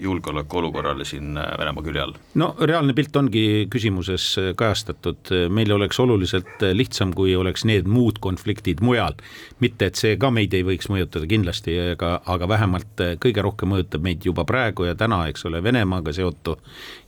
julgeolekuolukorrale 0.00 1.04
siin 1.08 1.36
Venemaa 1.36 1.84
külje 1.84 2.02
all? 2.02 2.16
no 2.40 2.48
reaalne 2.60 2.94
pilt 2.96 3.16
ongi 3.16 3.66
küsimuses 3.72 4.28
kajastatud, 4.56 5.32
meil 5.52 5.72
oleks 5.76 6.00
oluliselt 6.00 6.64
lihtsam, 6.76 7.12
kui 7.16 7.34
oleks 7.36 7.66
need 7.68 7.88
muud 7.90 8.20
konfliktid 8.24 8.80
mujal. 8.84 9.16
mitte, 9.60 9.90
et 9.90 10.00
see 10.00 10.16
ka 10.20 10.30
meid 10.32 10.54
ei 10.56 10.64
võiks 10.64 10.88
mõjutada 10.92 11.28
kindlasti, 11.28 11.76
aga, 11.92 12.20
aga 12.24 12.48
vähemalt 12.48 13.04
kõige 13.22 13.44
rohkem 13.44 13.72
mõjutab 13.74 14.04
meid 14.04 14.24
juba 14.24 14.44
praegu 14.48 14.88
ja 14.88 14.96
täna, 14.96 15.26
eks 15.28 15.44
ole, 15.48 15.62
Venemaaga 15.64 16.12
seotu 16.16 16.56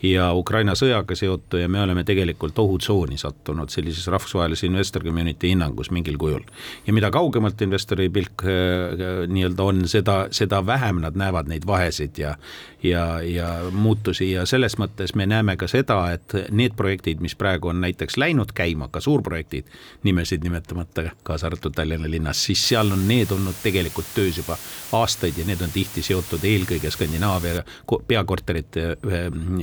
ja 0.03 0.31
Ukraina 0.37 0.77
sõjaga 0.79 1.17
seotu 1.17 1.61
ja 1.63 1.69
me 1.69 1.83
oleme 1.83 2.05
tegelikult 2.09 2.59
ohutsooni 2.59 3.19
sattunud 3.19 3.73
sellises 3.79 4.07
rahvusvahelise 4.13 4.69
investor 4.69 5.05
community 5.05 5.53
hinnangus 5.55 5.93
mingil 5.95 6.19
kujul. 6.21 6.45
ja 6.87 6.93
mida 6.93 7.11
kaugemalt 7.15 7.63
investori 7.63 8.09
pilk 8.13 8.45
äh, 8.45 8.51
äh, 8.51 9.21
nii-öelda 9.31 9.71
on, 9.71 9.85
seda, 9.89 10.19
seda 10.31 10.65
vähem 10.67 11.03
nad 11.05 11.19
näevad 11.19 11.51
neid 11.51 11.67
vahesid 11.67 12.19
ja 12.19 12.37
ja, 12.83 13.23
ja 13.23 13.49
muutusi 13.73 14.31
ja 14.31 14.47
selles 14.47 14.79
mõttes 14.79 15.15
me 15.15 15.27
näeme 15.27 15.57
ka 15.59 15.67
seda, 15.71 15.99
et 16.15 16.35
need 16.55 16.77
projektid, 16.79 17.21
mis 17.21 17.35
praegu 17.39 17.73
on 17.73 17.81
näiteks 17.83 18.17
läinud 18.21 18.53
käima, 18.55 18.89
ka 18.93 19.01
suurprojektid, 19.01 19.67
nimesid 20.07 20.45
nimetamata, 20.47 21.09
kaasa 21.27 21.49
arvatud 21.51 21.75
Tallinna 21.75 22.11
linnas, 22.11 22.45
siis 22.45 22.63
seal 22.69 22.93
on 22.95 23.07
need 23.09 23.33
olnud 23.35 23.59
tegelikult 23.63 24.07
töös 24.15 24.39
juba 24.39 24.57
aastaid 24.93 25.39
ja 25.39 25.47
need 25.49 25.63
on 25.65 25.75
tihti 25.75 26.03
seotud 26.07 26.45
eelkõige 26.45 26.91
Skandinaavia 26.95 27.65
peakorterite 28.07 28.87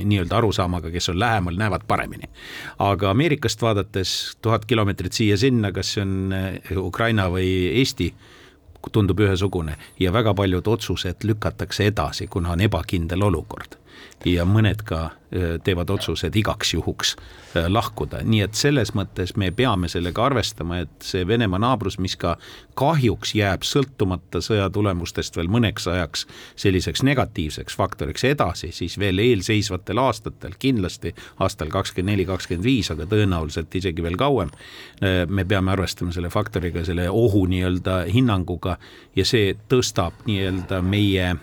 nii-öelda 0.04 0.36
arusaamaga, 0.36 0.90
kes 0.90 1.08
on 1.12 1.20
lähemal, 1.20 1.56
näevad 1.56 1.86
paremini. 1.88 2.28
aga 2.78 3.10
Ameerikast 3.10 3.62
vaadates 3.62 4.05
umbes 4.06 4.38
tuhat 4.42 4.64
kilomeetrit 4.66 5.12
siia-sinna, 5.12 5.72
kas 5.72 5.94
see 5.94 6.02
on 6.02 6.32
eh, 6.32 6.76
Ukraina 6.78 7.28
või 7.30 7.72
Eesti, 7.80 8.12
tundub 8.92 9.18
ühesugune. 9.18 9.74
Ja 9.98 10.12
väga 10.12 10.34
paljud 10.34 10.66
otsused 10.66 11.24
lükatakse 11.26 11.88
edasi, 11.90 12.28
kuna 12.30 12.52
on 12.54 12.60
ebakindel 12.60 13.22
olukord 13.26 13.74
ja 14.24 14.44
mõned 14.48 14.82
ka 14.86 15.10
teevad 15.64 15.90
otsused 15.90 16.36
igaks 16.38 16.72
juhuks 16.74 17.16
lahkuda, 17.68 18.20
nii 18.24 18.42
et 18.44 18.54
selles 18.56 18.92
mõttes 18.96 19.34
me 19.36 19.50
peame 19.54 19.88
sellega 19.90 20.24
arvestama, 20.28 20.78
et 20.84 21.04
see 21.04 21.26
Venemaa 21.26 21.60
naabrus, 21.60 21.98
mis 22.02 22.14
ka 22.20 22.36
kahjuks 22.78 23.34
jääb 23.36 23.64
sõltumata 23.66 24.40
sõja 24.44 24.68
tulemustest 24.72 25.36
veel 25.36 25.50
mõneks 25.52 25.88
ajaks 25.90 26.26
selliseks 26.56 27.02
negatiivseks 27.06 27.76
faktoriks 27.76 28.24
edasi, 28.28 28.70
siis 28.76 28.98
veel 29.02 29.18
eelseisvatel 29.24 30.00
aastatel, 30.04 30.54
kindlasti 30.58 31.14
aastal 31.42 31.72
kakskümmend 31.74 32.14
neli, 32.14 32.28
kakskümmend 32.28 32.64
viis, 32.64 32.90
aga 32.94 33.08
tõenäoliselt 33.10 33.74
isegi 33.74 34.04
veel 34.04 34.18
kauem, 34.20 34.52
me 35.28 35.44
peame 35.44 35.74
arvestama 35.74 36.14
selle 36.14 36.30
faktoriga, 36.32 36.84
selle 36.86 37.10
ohu 37.10 37.44
nii-öelda 37.50 38.04
hinnanguga 38.12 38.78
ja 39.16 39.26
see 39.26 39.56
tõstab 39.68 40.24
nii-öelda 40.28 40.82
meie 40.86 41.34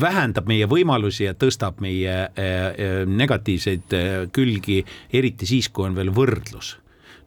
vähendab 0.00 0.48
meie 0.48 0.66
võimalusi 0.68 1.24
ja 1.24 1.34
tõstab 1.34 1.80
meie 1.80 2.16
negatiivseid 3.08 3.94
külgi, 4.32 4.82
eriti 5.12 5.48
siis, 5.48 5.70
kui 5.72 5.88
on 5.88 5.96
veel 5.96 6.12
võrdlus. 6.14 6.74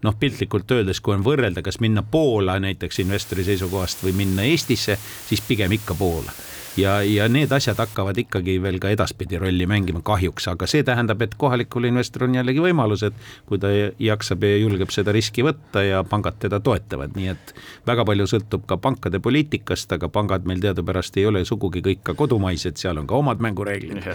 Noh, 0.05 0.15
piltlikult 0.15 0.69
öeldes, 0.71 1.01
kui 1.03 1.15
on 1.17 1.25
võrrelda, 1.25 1.63
kas 1.65 1.81
minna 1.83 2.05
Poola 2.05 2.55
näiteks 2.63 3.01
investori 3.03 3.43
seisukohast 3.43 4.05
või 4.05 4.13
minna 4.21 4.45
Eestisse, 4.47 4.95
siis 5.27 5.43
pigem 5.43 5.75
ikka 5.75 5.97
Poola 5.99 6.48
ja, 6.79 7.01
ja 7.03 7.27
need 7.29 7.51
asjad 7.51 7.77
hakkavad 7.79 8.17
ikkagi 8.17 8.57
veel 8.63 8.79
ka 8.81 8.91
edaspidi 8.93 9.39
rolli 9.41 9.67
mängima 9.69 10.01
kahjuks, 10.05 10.47
aga 10.51 10.67
see 10.69 10.83
tähendab, 10.87 11.21
et 11.21 11.35
kohalikul 11.39 11.87
investoril 11.89 12.29
on 12.29 12.39
jällegi 12.39 12.63
võimalus, 12.63 13.03
et 13.07 13.17
kui 13.49 13.59
ta 13.61 13.71
jaksab 13.99 14.43
ja 14.47 14.59
julgeb 14.59 14.93
seda 14.93 15.13
riski 15.15 15.43
võtta 15.45 15.83
ja 15.85 16.01
pangad 16.07 16.39
teda 16.41 16.59
toetavad, 16.63 17.15
nii 17.17 17.31
et 17.33 17.53
väga 17.87 18.05
palju 18.07 18.27
sõltub 18.33 18.65
ka 18.69 18.77
pankade 18.81 19.21
poliitikast, 19.23 19.91
aga 19.95 20.09
pangad 20.13 20.47
meil 20.49 20.61
teadupärast 20.63 21.17
ei 21.19 21.27
ole 21.29 21.43
sugugi 21.47 21.83
kõik 21.85 22.03
ka 22.09 22.15
kodumaised, 22.19 22.79
seal 22.79 23.01
on 23.01 23.07
ka 23.09 23.19
omad 23.19 23.43
mängureeglid. 23.43 24.11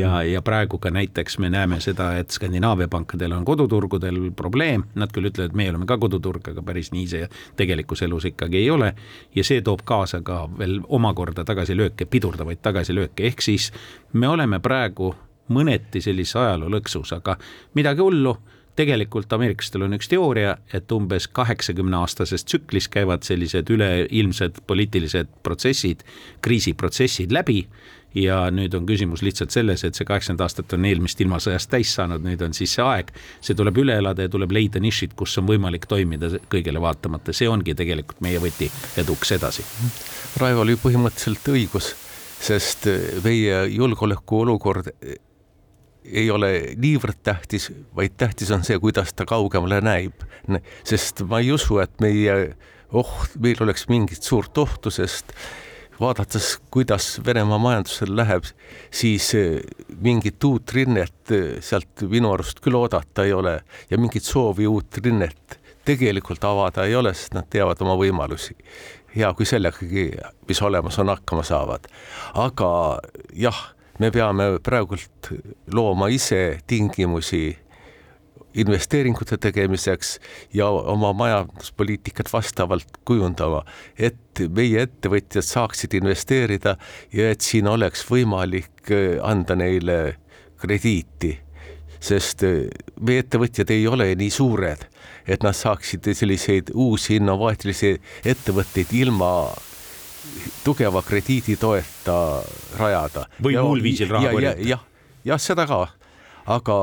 ja, 0.00 0.22
ja 0.22 0.42
praegu 0.42 0.78
ka 0.78 0.92
näiteks 0.94 1.38
me 1.42 1.50
näeme 1.50 1.80
seda, 1.84 2.12
et 2.18 2.34
Skandinaavia 2.34 2.88
pankadel 2.88 3.32
on 3.36 3.44
koduturgudel 3.44 4.30
probleem, 4.36 4.86
nad 4.94 5.12
küll 5.14 5.30
ütlevad, 5.30 5.52
et 5.52 5.58
meie 5.58 5.72
oleme 5.72 5.88
ka 5.88 5.98
koduturg, 6.00 6.52
aga 6.54 6.62
päris 6.62 6.92
nii 6.94 7.06
see 7.10 7.28
tegelikus 7.56 8.02
elus 8.06 8.28
ikkagi 8.30 8.62
ei 8.62 8.70
ole 8.70 8.92
ja 9.34 9.44
see 9.46 9.62
toob 9.64 9.84
kaasa 9.84 10.20
ka 10.24 10.44
veel 10.58 10.80
omakorda 10.88 11.44
tagasilööke 11.46 12.03
lõõke, 12.04 12.10
pidurdavaid 12.10 12.60
tagasilööke, 12.62 13.26
ehk 13.26 13.42
siis 13.42 13.72
me 14.12 14.28
oleme 14.28 14.60
praegu 14.60 15.14
mõneti 15.50 16.00
sellises 16.00 16.36
ajaloolõksus, 16.36 17.12
aga 17.12 17.38
midagi 17.74 18.00
hullu. 18.00 18.36
Tegelikult 18.74 19.30
ameeriklastel 19.30 19.84
on 19.86 19.94
üks 19.94 20.08
teooria, 20.10 20.56
et 20.74 20.90
umbes 20.90 21.28
kaheksakümne 21.28 21.96
aastases 21.96 22.44
tsüklis 22.44 22.88
käivad 22.88 23.22
sellised 23.22 23.70
üleilmsed 23.70 24.64
poliitilised 24.66 25.28
protsessid, 25.44 26.02
kriisiprotsessid 26.42 27.30
läbi 27.30 27.68
ja 28.14 28.38
nüüd 28.54 28.74
on 28.78 28.86
küsimus 28.86 29.22
lihtsalt 29.26 29.54
selles, 29.54 29.84
et 29.84 29.98
see 29.98 30.06
kaheksakümmend 30.06 30.44
aastat 30.44 30.76
on 30.76 30.86
eelmist 30.86 31.20
ilmasõjast 31.24 31.70
täis 31.72 31.94
saanud, 31.96 32.22
nüüd 32.24 32.42
on 32.46 32.54
siis 32.56 32.76
see 32.76 32.84
aeg, 32.84 33.10
see 33.44 33.56
tuleb 33.58 33.78
üle 33.82 33.98
elada 34.00 34.26
ja 34.26 34.32
tuleb 34.32 34.54
leida 34.54 34.82
nišid, 34.82 35.16
kus 35.18 35.34
on 35.42 35.48
võimalik 35.50 35.88
toimida 35.90 36.30
kõigele 36.52 36.82
vaatamata, 36.82 37.34
see 37.34 37.50
ongi 37.50 37.74
tegelikult 37.74 38.22
meie 38.24 38.40
võti 38.42 38.70
eduks 39.02 39.34
edasi. 39.36 39.66
Raivo 40.40 40.64
oli 40.64 40.78
põhimõtteliselt 40.80 41.52
õigus, 41.54 41.92
sest 42.44 42.88
meie 43.24 43.64
julgeolekuolukord 43.74 44.92
ei 46.04 46.28
ole 46.30 46.50
niivõrd 46.76 47.22
tähtis, 47.24 47.70
vaid 47.96 48.16
tähtis 48.20 48.50
on 48.52 48.64
see, 48.66 48.76
kuidas 48.78 49.14
ta 49.16 49.24
kaugemale 49.24 49.80
näib. 49.80 50.24
sest 50.84 51.24
ma 51.28 51.40
ei 51.40 51.52
usu, 51.52 51.78
et 51.80 52.00
meie 52.04 52.54
oht, 52.92 53.36
meil 53.40 53.62
oleks 53.64 53.88
mingit 53.88 54.22
suurt 54.22 54.58
ohtu, 54.58 54.90
sest 54.92 55.32
vaadates, 56.00 56.58
kuidas 56.70 57.20
Venemaa 57.26 57.58
majandusel 57.58 58.16
läheb, 58.16 58.48
siis 58.90 59.32
mingit 60.00 60.44
uut 60.44 60.72
rinnet 60.74 61.34
sealt 61.60 62.06
minu 62.10 62.32
arust 62.34 62.60
küll 62.64 62.76
oodata 62.78 63.24
ei 63.24 63.32
ole 63.32 63.60
ja 63.90 63.98
mingit 63.98 64.24
soovi 64.26 64.66
uut 64.66 64.98
rinnet 65.04 65.60
tegelikult 65.84 66.44
avada 66.44 66.84
ei 66.88 66.96
ole, 66.96 67.12
sest 67.14 67.34
nad 67.36 67.48
teavad 67.50 67.80
oma 67.84 67.96
võimalusi 68.00 68.56
hea, 69.14 69.30
kui 69.36 69.46
sellegagi, 69.46 70.08
mis 70.48 70.62
olemas 70.62 70.98
on, 70.98 71.12
hakkama 71.12 71.44
saavad. 71.46 71.86
aga 72.34 72.70
jah, 73.38 73.60
me 73.98 74.10
peame 74.10 74.48
praegult 74.64 75.30
looma 75.72 76.08
ise 76.10 76.60
tingimusi 76.66 77.46
investeeringute 78.54 79.38
tegemiseks 79.42 80.18
ja 80.54 80.68
oma 80.68 81.12
majanduspoliitikat 81.12 82.32
vastavalt 82.32 83.00
kujundama, 83.04 83.64
et 83.98 84.44
meie 84.54 84.86
ettevõtjad 84.86 85.46
saaksid 85.46 85.96
investeerida 85.98 86.76
ja 87.12 87.30
et 87.34 87.44
siin 87.44 87.68
oleks 87.70 88.06
võimalik 88.10 88.92
äh, 88.92 89.18
anda 89.22 89.56
neile 89.58 90.16
krediiti 90.60 91.34
sest 92.04 92.44
äh, 92.44 92.64
meie 93.00 93.24
ettevõtjad 93.24 93.70
ei 93.74 93.86
ole 93.88 94.10
nii 94.18 94.30
suured, 94.32 94.88
et 95.26 95.44
nad 95.46 95.56
saaksid 95.56 96.10
selliseid 96.12 96.74
uusi 96.74 97.18
innovaatilisi 97.18 97.94
ettevõtteid 98.34 98.92
ilma 99.00 99.30
tugeva 100.64 101.02
krediiditoeta 101.04 102.16
rajada. 102.78 103.26
või 103.42 103.56
muul 103.60 103.82
viisil 103.84 104.10
raha 104.12 104.32
korjata. 104.32 104.68
jah, 104.68 104.84
jah, 105.24 105.40
seda 105.40 105.66
ka, 105.68 105.86
aga 106.44 106.76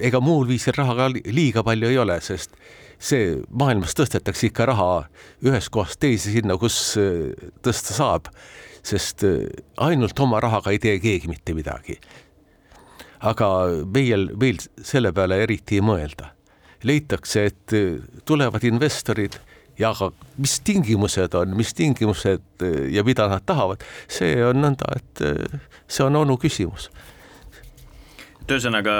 ega 0.00 0.20
muul 0.24 0.46
viisil 0.48 0.76
raha 0.76 0.96
ka 0.96 1.08
liiga 1.12 1.62
palju 1.66 1.90
ei 1.90 2.00
ole, 2.00 2.18
sest 2.24 2.56
see 3.02 3.36
maailmas 3.50 3.96
tõstetakse 3.98 4.48
ikka 4.48 4.66
raha 4.70 4.88
ühest 5.44 5.72
kohast 5.74 6.00
teise 6.02 6.32
sinna, 6.32 6.56
kus 6.60 6.94
äh, 7.00 7.32
tõsta 7.64 7.96
saab, 7.96 8.30
sest 8.86 9.24
äh, 9.26 9.48
ainult 9.82 10.18
oma 10.22 10.40
rahaga 10.42 10.72
ei 10.72 10.80
tee 10.82 10.98
keegi 11.02 11.30
mitte 11.30 11.56
midagi. 11.56 11.98
aga 13.22 13.48
meil, 13.94 14.32
meil 14.34 14.58
selle 14.82 15.12
peale 15.14 15.36
eriti 15.44 15.76
ei 15.78 15.82
mõelda. 15.86 16.32
Leitakse, 16.82 17.44
et 17.52 17.74
äh, 17.78 18.00
tulevad 18.26 18.64
investorid 18.66 19.38
ja 19.78 19.92
aga 19.92 20.10
mis 20.38 20.58
tingimused 20.64 21.34
on, 21.34 21.54
mis 21.56 21.74
tingimused 21.74 22.64
ja 22.90 23.04
mida 23.04 23.28
nad 23.30 23.44
tahavad, 23.46 23.82
see 24.08 24.34
on 24.44 24.60
nõnda, 24.62 24.90
et 24.98 25.22
see 25.88 26.04
on 26.06 26.18
onu 26.22 26.36
küsimus 26.38 26.90
et 28.42 28.54
ühesõnaga 28.56 28.94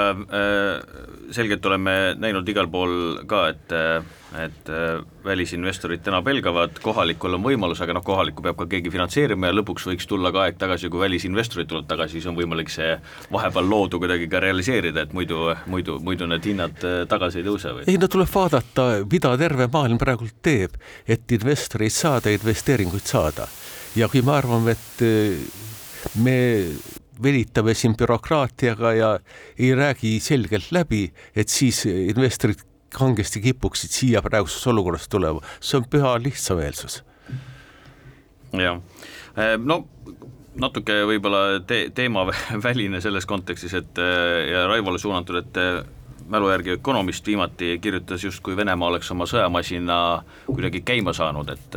selgelt 1.34 1.66
oleme 1.66 2.14
näinud 2.20 2.48
igal 2.48 2.70
pool 2.70 3.22
ka, 3.28 3.46
et 3.52 3.74
et 4.40 4.68
äh, 4.68 5.02
välisinvestorid 5.24 6.00
täna 6.04 6.22
pelgavad, 6.24 6.78
kohalikul 6.82 7.36
on 7.36 7.44
võimalus, 7.44 7.82
aga 7.84 7.96
noh, 7.96 8.04
kohalikku 8.04 8.44
peab 8.44 8.56
ka 8.62 8.66
keegi 8.70 8.92
finantseerima 8.92 9.50
ja 9.50 9.56
lõpuks 9.56 9.86
võiks 9.90 10.08
tulla 10.08 10.32
ka 10.32 10.46
aeg 10.46 10.58
tagasi, 10.60 10.88
kui 10.92 11.02
välisinvestorid 11.02 11.68
tulevad 11.68 11.90
tagasi, 11.90 12.18
siis 12.18 12.28
on 12.30 12.38
võimalik 12.38 12.72
see 12.72 12.94
vahepeal 13.32 13.68
loodu 13.68 14.00
kuidagi 14.02 14.30
ka 14.32 14.40
realiseerida, 14.42 15.04
et 15.04 15.12
muidu, 15.16 15.52
muidu, 15.72 15.98
muidu 16.04 16.28
need 16.30 16.48
hinnad 16.48 16.86
äh, 16.88 17.02
tagasi 17.10 17.42
ei 17.42 17.48
tõuse 17.48 17.74
või? 17.76 17.86
ei 17.92 18.00
no 18.00 18.08
tuleb 18.12 18.32
vaadata, 18.32 18.88
mida 19.12 19.34
terve 19.40 19.68
maailm 19.72 20.00
praegult 20.00 20.40
teeb, 20.44 20.80
et 21.06 21.36
investoreid 21.36 21.92
saada, 21.94 22.32
investeeringuid 22.32 23.04
saada. 23.08 23.48
ja 23.96 24.08
kui 24.08 24.24
me 24.24 24.36
arvame, 24.38 24.76
et 24.78 25.06
äh, 25.06 26.16
me 26.16 26.38
venitame 27.22 27.74
siin 27.76 27.96
bürokraatiaga 27.98 28.92
ja 28.96 29.14
ei 29.58 29.74
räägi 29.76 30.18
selgelt 30.20 30.72
läbi, 30.72 31.06
et 31.36 31.48
siis 31.48 31.84
investorid 31.86 32.62
kangesti 32.92 33.40
kipuksid 33.40 33.92
siia 33.92 34.22
praeguses 34.22 34.66
olukorras 34.68 35.08
tulema, 35.08 35.40
see 35.60 35.80
on 35.80 35.88
püha 35.88 36.14
lihtsameelsus. 36.22 37.02
jah, 38.52 38.80
eh, 39.36 39.56
no 39.58 39.84
natuke 40.60 40.98
võib-olla 41.08 41.62
te 41.66 41.86
teemaväline 41.94 43.00
selles 43.00 43.26
kontekstis, 43.26 43.74
et 43.74 43.98
eh, 43.98 44.52
ja 44.52 44.66
Raivole 44.68 45.00
suunatud, 45.00 45.40
et 45.40 45.60
eh, 45.60 45.80
mälu 46.32 46.50
järgi 46.52 46.76
Ökonomist 46.76 47.26
viimati 47.26 47.78
kirjutas 47.82 48.24
justkui 48.24 48.56
Venemaa 48.56 48.92
oleks 48.92 49.10
oma 49.10 49.26
sõjamasina 49.28 49.96
kuidagi 50.46 50.84
käima 50.84 51.12
saanud, 51.16 51.48
et, 51.50 51.74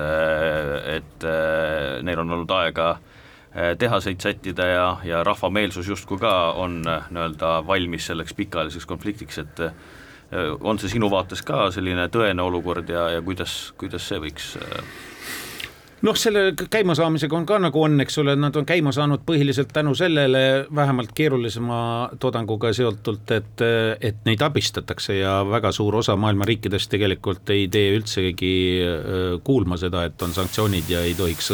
et 0.95 1.25
neil 2.05 2.21
on 2.21 2.35
olnud 2.37 2.53
aega 2.55 2.93
tehaseid 3.79 4.19
sättida 4.19 4.65
ja, 4.67 4.87
ja 5.07 5.23
rahva 5.23 5.49
meelsus 5.49 5.87
justkui 5.87 6.17
ka 6.19 6.31
on 6.59 6.81
nii-öelda 6.83 7.61
valmis 7.67 8.09
selleks 8.09 8.33
pikaajaliseks 8.35 8.85
konfliktiks, 8.89 9.37
et 9.39 9.61
Äh, 10.33 10.57
on 10.61 10.79
see 10.81 10.89
sinu 10.89 11.09
vaates 11.13 11.43
ka 11.45 11.67
selline 11.73 12.07
tõene 12.13 12.41
olukord 12.41 12.89
ja, 12.89 13.09
ja 13.13 13.21
kuidas, 13.25 13.73
kuidas 13.77 14.07
see 14.09 14.17
võiks 14.23 14.55
noh, 16.01 16.17
selle 16.19 16.53
käimasaamisega 16.69 17.37
on 17.37 17.45
ka 17.47 17.57
nagu 17.61 17.81
on, 17.83 17.99
eks 18.03 18.17
ole, 18.21 18.35
nad 18.39 18.55
on 18.55 18.65
käima 18.67 18.91
saanud 18.95 19.23
põhiliselt 19.27 19.71
tänu 19.73 19.95
sellele 19.95 20.65
vähemalt 20.75 21.13
keerulisema 21.15 21.77
toodanguga 22.19 22.73
seotult, 22.75 23.31
et, 23.31 23.63
et 24.01 24.19
neid 24.27 24.41
abistatakse 24.45 25.17
ja 25.19 25.37
väga 25.47 25.71
suur 25.75 25.99
osa 26.01 26.17
maailma 26.19 26.47
riikidest 26.47 26.91
tegelikult 26.91 27.49
ei 27.55 27.67
tee 27.71 27.95
üldsegi 27.95 28.53
kuulma 29.43 29.79
seda, 29.81 30.05
et 30.09 30.21
on 30.21 30.35
sanktsioonid 30.35 30.89
ja 30.91 31.03
ei 31.05 31.15
tohiks 31.17 31.51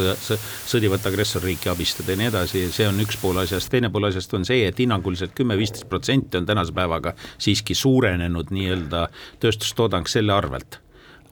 sõdivat 0.70 1.06
agressorriiki 1.10 1.70
abistada 1.72 2.14
ja 2.14 2.22
nii 2.22 2.30
edasi, 2.32 2.66
see 2.74 2.88
on 2.88 3.00
üks 3.04 3.18
pool 3.22 3.42
asjast, 3.44 3.70
teine 3.72 3.92
pool 3.94 4.10
asjast 4.10 4.34
on 4.38 4.46
see, 4.48 4.66
et 4.68 4.78
hinnanguliselt 4.82 5.36
kümme-viisteist 5.38 5.88
protsenti 5.90 6.40
on 6.40 6.48
tänase 6.48 6.74
päevaga 6.76 7.14
siiski 7.38 7.74
suurenenud 7.78 8.50
nii-öelda 8.54 9.06
tööstustoodang 9.40 10.10
selle 10.10 10.34
arvelt 10.34 10.82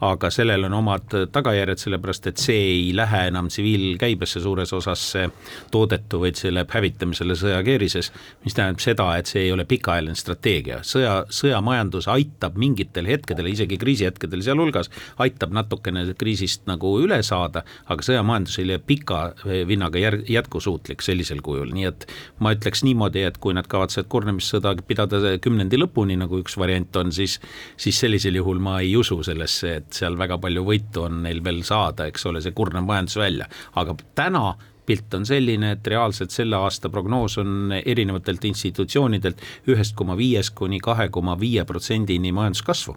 aga 0.01 0.31
sellel 0.33 0.65
on 0.69 0.75
omad 0.79 1.17
tagajärjed, 1.33 1.83
sellepärast 1.83 2.31
et 2.31 2.41
see 2.41 2.61
ei 2.71 2.85
lähe 2.97 3.27
enam 3.29 3.51
tsiviilkäibesse 3.51 4.41
suures 4.41 4.73
osas 4.77 5.03
see 5.13 5.27
toodetu, 5.73 6.21
vaid 6.23 6.39
see 6.41 6.53
läheb 6.55 6.71
hävitamisele 6.73 7.37
sõjakeerises, 7.39 8.11
mis 8.45 8.57
tähendab 8.57 8.83
seda, 8.85 9.09
et 9.21 9.31
see 9.31 9.45
ei 9.47 9.53
ole 9.53 9.67
pikaajaline 9.69 10.17
strateegia, 10.19 10.81
sõja, 10.87 11.25
sõjamajandus 11.35 12.09
aitab 12.13 12.57
mingitel 12.61 13.09
hetkedel, 13.11 13.51
isegi 13.53 13.79
kriisihetkedel 13.81 14.45
sealhulgas, 14.47 14.91
aitab 15.21 15.55
natukene 15.57 16.07
kriisist 16.19 16.67
nagu 16.71 16.95
üle 17.03 17.21
saada, 17.27 17.65
aga 17.91 18.07
sõjamajandus 18.07 18.59
ei 18.61 18.69
ole 18.69 18.81
pika 18.85 19.21
vinnaga 19.69 20.01
jär-, 20.01 20.23
jätkusuutlik 20.31 21.05
sellisel 21.05 21.43
kujul, 21.45 21.75
nii 21.77 21.89
et 21.91 22.09
ma 22.41 22.55
ütleks 22.57 22.85
niimoodi, 22.87 23.25
et 23.29 23.39
kui 23.43 23.55
nad 23.57 23.69
kavatsevad 23.71 24.09
kurnamissõda 24.13 24.75
pidada 24.87 25.37
kümnendi 25.43 25.79
lõpuni, 25.81 26.17
nagu 26.21 26.41
üks 26.41 26.57
variant 26.61 26.97
on, 27.01 27.13
siis 27.15 27.39
siis 27.81 27.99
sellisel 28.01 28.39
juhul 28.41 28.61
ma 28.63 28.79
ei 28.85 28.95
usu 28.97 29.21
sellesse, 29.27 29.75
et 29.81 29.90
et 29.91 29.99
seal 29.99 30.19
väga 30.19 30.39
palju 30.39 30.63
võitu 30.67 31.09
on 31.09 31.25
neil 31.27 31.43
veel 31.45 31.65
saada, 31.67 32.07
eks 32.07 32.29
ole, 32.31 32.43
see 32.45 32.55
kurnab 32.55 32.87
majandus 32.87 33.19
välja, 33.19 33.49
aga 33.83 33.97
täna 34.15 34.55
pilt 34.87 35.15
on 35.15 35.27
selline, 35.27 35.75
et 35.77 35.87
reaalselt 35.87 36.35
selle 36.35 36.59
aasta 36.59 36.91
prognoos 36.91 37.37
on 37.43 37.75
erinevatelt 37.79 38.47
institutsioonidelt 38.49 39.43
ühest 39.71 39.95
koma 39.99 40.17
viiest 40.19 40.55
kuni 40.59 40.81
kahe 40.83 41.09
koma 41.15 41.37
viie 41.39 41.67
protsendini 41.67 42.33
majanduskasvu. 42.35 42.97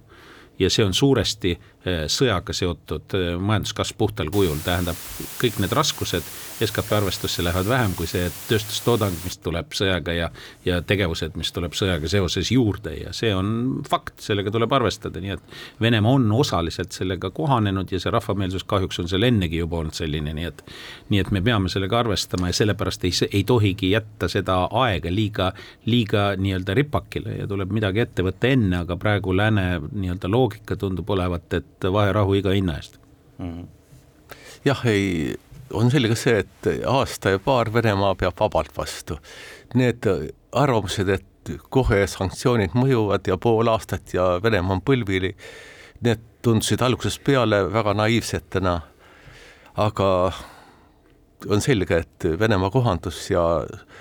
Ja 0.61 0.69
see 0.69 0.85
on 0.85 0.93
suuresti 0.93 1.55
sõjaga 1.83 2.53
seotud 2.55 3.15
eh, 3.17 3.33
majanduskasv 3.39 3.97
puhtal 3.99 4.31
kujul, 4.31 4.59
tähendab 4.63 4.99
kõik 5.41 5.59
need 5.59 5.73
raskused 5.75 6.23
skp 6.63 6.93
arvestusse 6.95 7.43
lähevad 7.43 7.67
vähem 7.67 7.95
kui 7.97 8.07
see 8.07 8.29
tööstustoodang, 8.47 9.15
mis 9.25 9.35
tuleb 9.43 9.73
sõjaga 9.75 10.15
ja, 10.15 10.29
ja 10.65 10.79
tegevused, 10.85 11.35
mis 11.39 11.51
tuleb 11.51 11.75
sõjaga 11.75 12.07
seoses 12.07 12.51
juurde 12.53 12.93
ja 13.01 13.11
see 13.15 13.33
on 13.35 13.81
fakt, 13.89 14.15
sellega 14.23 14.53
tuleb 14.53 14.71
arvestada, 14.73 15.19
nii 15.19 15.35
et 15.35 15.57
Venemaa 15.81 16.13
on 16.15 16.29
osaliselt 16.31 16.95
sellega 16.95 17.33
kohanenud 17.35 17.91
ja 17.91 17.99
see 17.99 18.13
rahvameelsus 18.13 18.63
kahjuks 18.69 19.01
on 19.03 19.11
seal 19.11 19.27
ennegi 19.27 19.59
juba 19.59 19.81
olnud 19.81 19.97
selline, 19.97 20.31
nii 20.37 20.47
et 20.47 20.63
nii 21.11 21.19
et 21.19 21.33
me 21.35 21.41
peame 21.43 21.71
sellega 21.73 21.99
arvestama 21.99 22.51
ja 22.51 22.57
sellepärast 22.61 23.03
ei, 23.09 23.13
ei 23.31 23.43
tohigi 23.43 23.91
jätta 23.91 24.29
seda 24.31 24.61
aega 24.85 25.11
liiga, 25.11 25.51
liiga 25.89 26.29
nii-öelda 26.39 26.77
ripakile 26.79 27.39
ja 27.41 27.49
tuleb 27.49 27.75
midagi 27.75 28.05
ette 28.05 28.23
võtta 28.23 28.53
enne, 28.53 28.83
aga 28.85 28.97
praegu 28.99 29.35
lääne 29.35 29.67
nii-öelda 29.91 30.31
loogika 30.31 30.79
tundub 30.79 31.09
olevat, 31.11 31.59
et 31.59 31.72
vaherahu 31.91 32.37
iga 32.39 32.53
hinna 32.55 32.77
eest 32.77 32.99
mm. 33.37 33.49
-hmm. 33.49 33.67
jah, 34.65 34.85
ei, 34.85 35.35
on 35.73 35.91
selge 35.91 36.15
see, 36.15 36.39
et 36.43 36.69
aasta 36.87 37.35
ja 37.35 37.39
paar 37.39 37.73
Venemaa 37.73 38.15
peab 38.15 38.39
vabalt 38.39 38.77
vastu. 38.77 39.17
Need 39.73 40.07
arvamused, 40.51 41.09
et 41.09 41.51
kohe 41.69 42.05
sanktsioonid 42.07 42.75
mõjuvad 42.77 43.27
ja 43.27 43.37
pool 43.37 43.67
aastat 43.67 44.13
ja 44.13 44.39
Venemaa 44.43 44.77
on 44.77 44.81
põlvili, 44.85 45.33
need 46.05 46.21
tundusid 46.41 46.81
algusest 46.81 47.23
peale 47.23 47.63
väga 47.73 47.93
naiivsetena. 47.93 48.81
aga 49.75 50.31
on 51.47 51.61
selge, 51.61 51.97
et 51.97 52.25
Venemaa 52.39 52.69
kohandus 52.69 53.29
ja 53.31 53.43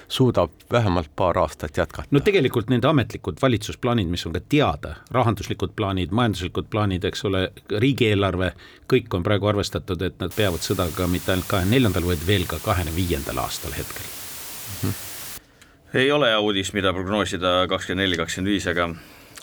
suudab 0.09 0.51
vähemalt 0.73 1.11
paar 1.17 1.39
aastat 1.39 1.77
jätkata. 1.77 2.09
no 2.11 2.21
tegelikult 2.21 2.71
nende 2.71 2.89
ametlikud 2.89 3.41
valitsusplaanid, 3.43 4.09
mis 4.09 4.27
on 4.27 4.33
ka 4.33 4.41
teada, 4.49 4.95
rahanduslikud 5.11 5.75
plaanid, 5.77 6.11
majanduslikud 6.11 6.69
plaanid, 6.71 7.05
eks 7.05 7.25
ole, 7.25 7.45
riigieelarve, 7.71 8.53
kõik 8.93 9.15
on 9.17 9.23
praegu 9.23 9.49
arvestatud, 9.53 10.03
et 10.03 10.21
nad 10.21 10.35
peavad 10.37 10.65
sõda 10.65 10.89
ka 10.97 11.07
mitte 11.07 11.33
ainult 11.33 11.49
kahekümne 11.51 11.77
neljandal, 11.77 12.07
vaid 12.13 12.27
veel 12.27 12.47
ka 12.51 12.61
kahekümne 12.65 12.97
viiendal 12.97 13.43
aastal 13.45 13.75
hetkel 13.79 14.05
mm. 14.05 14.91
-hmm. 14.91 15.99
ei 16.05 16.13
ole 16.13 16.37
uudis, 16.37 16.73
mida 16.73 16.93
prognoosida 16.93 17.67
kakskümmend 17.69 18.07
neli, 18.07 18.17
kakskümmend 18.17 18.53
viis, 18.53 18.67
aga 18.67 18.95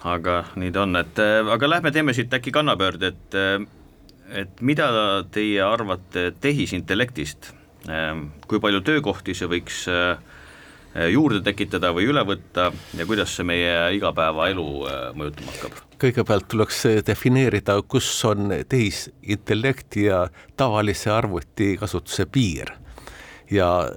aga 0.03 0.43
nii 0.55 0.71
ta 0.71 0.81
on, 0.81 0.95
et 0.95 1.19
aga 1.51 1.69
lähme 1.69 1.91
teeme 1.91 2.13
siit 2.13 2.33
äkki 2.33 2.51
kannapöörde, 2.51 3.07
et 3.07 3.35
et 4.29 4.62
mida 4.62 4.89
teie 5.31 5.62
arvate 5.65 6.31
tehisintellektist 6.41 7.59
kui 8.48 8.60
palju 8.60 8.82
töökohti 8.84 9.36
see 9.38 9.48
võiks 9.50 9.84
eh, 9.92 10.18
juurde 11.13 11.42
tekitada 11.46 11.94
või 11.96 12.10
üle 12.12 12.26
võtta 12.28 12.70
ja 12.98 13.06
kuidas 13.08 13.36
see 13.38 13.48
meie 13.48 13.76
igapäevaelu 13.96 14.68
eh, 14.89 15.06
mõjutama 15.15 15.56
hakkab? 15.56 15.86
kõigepealt 16.00 16.48
tuleks 16.48 16.84
defineerida, 17.08 17.76
kus 17.84 18.08
on 18.28 18.54
tehisintellekti 18.72 20.06
ja 20.06 20.22
tavalise 20.58 21.12
arvuti 21.12 21.74
kasutuse 21.80 22.26
piir. 22.26 22.72
ja 23.52 23.89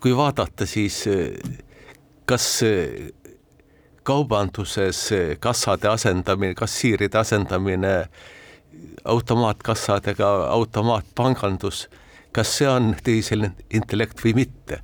kui 0.00 0.14
vaadata, 0.16 0.66
siis 0.66 1.00
kas 2.24 2.46
kaubanduses 4.06 5.00
kassade 5.40 5.88
asendamine, 5.88 6.54
kassiiride 6.54 7.18
asendamine 7.18 7.94
automaatkassadega, 9.04 10.30
automaatpangandus 10.54 11.88
kas 12.34 12.56
see 12.58 12.68
on 12.68 12.94
tehiseline 13.04 13.54
intellekt 13.70 14.22
või 14.24 14.34
mitte. 14.42 14.80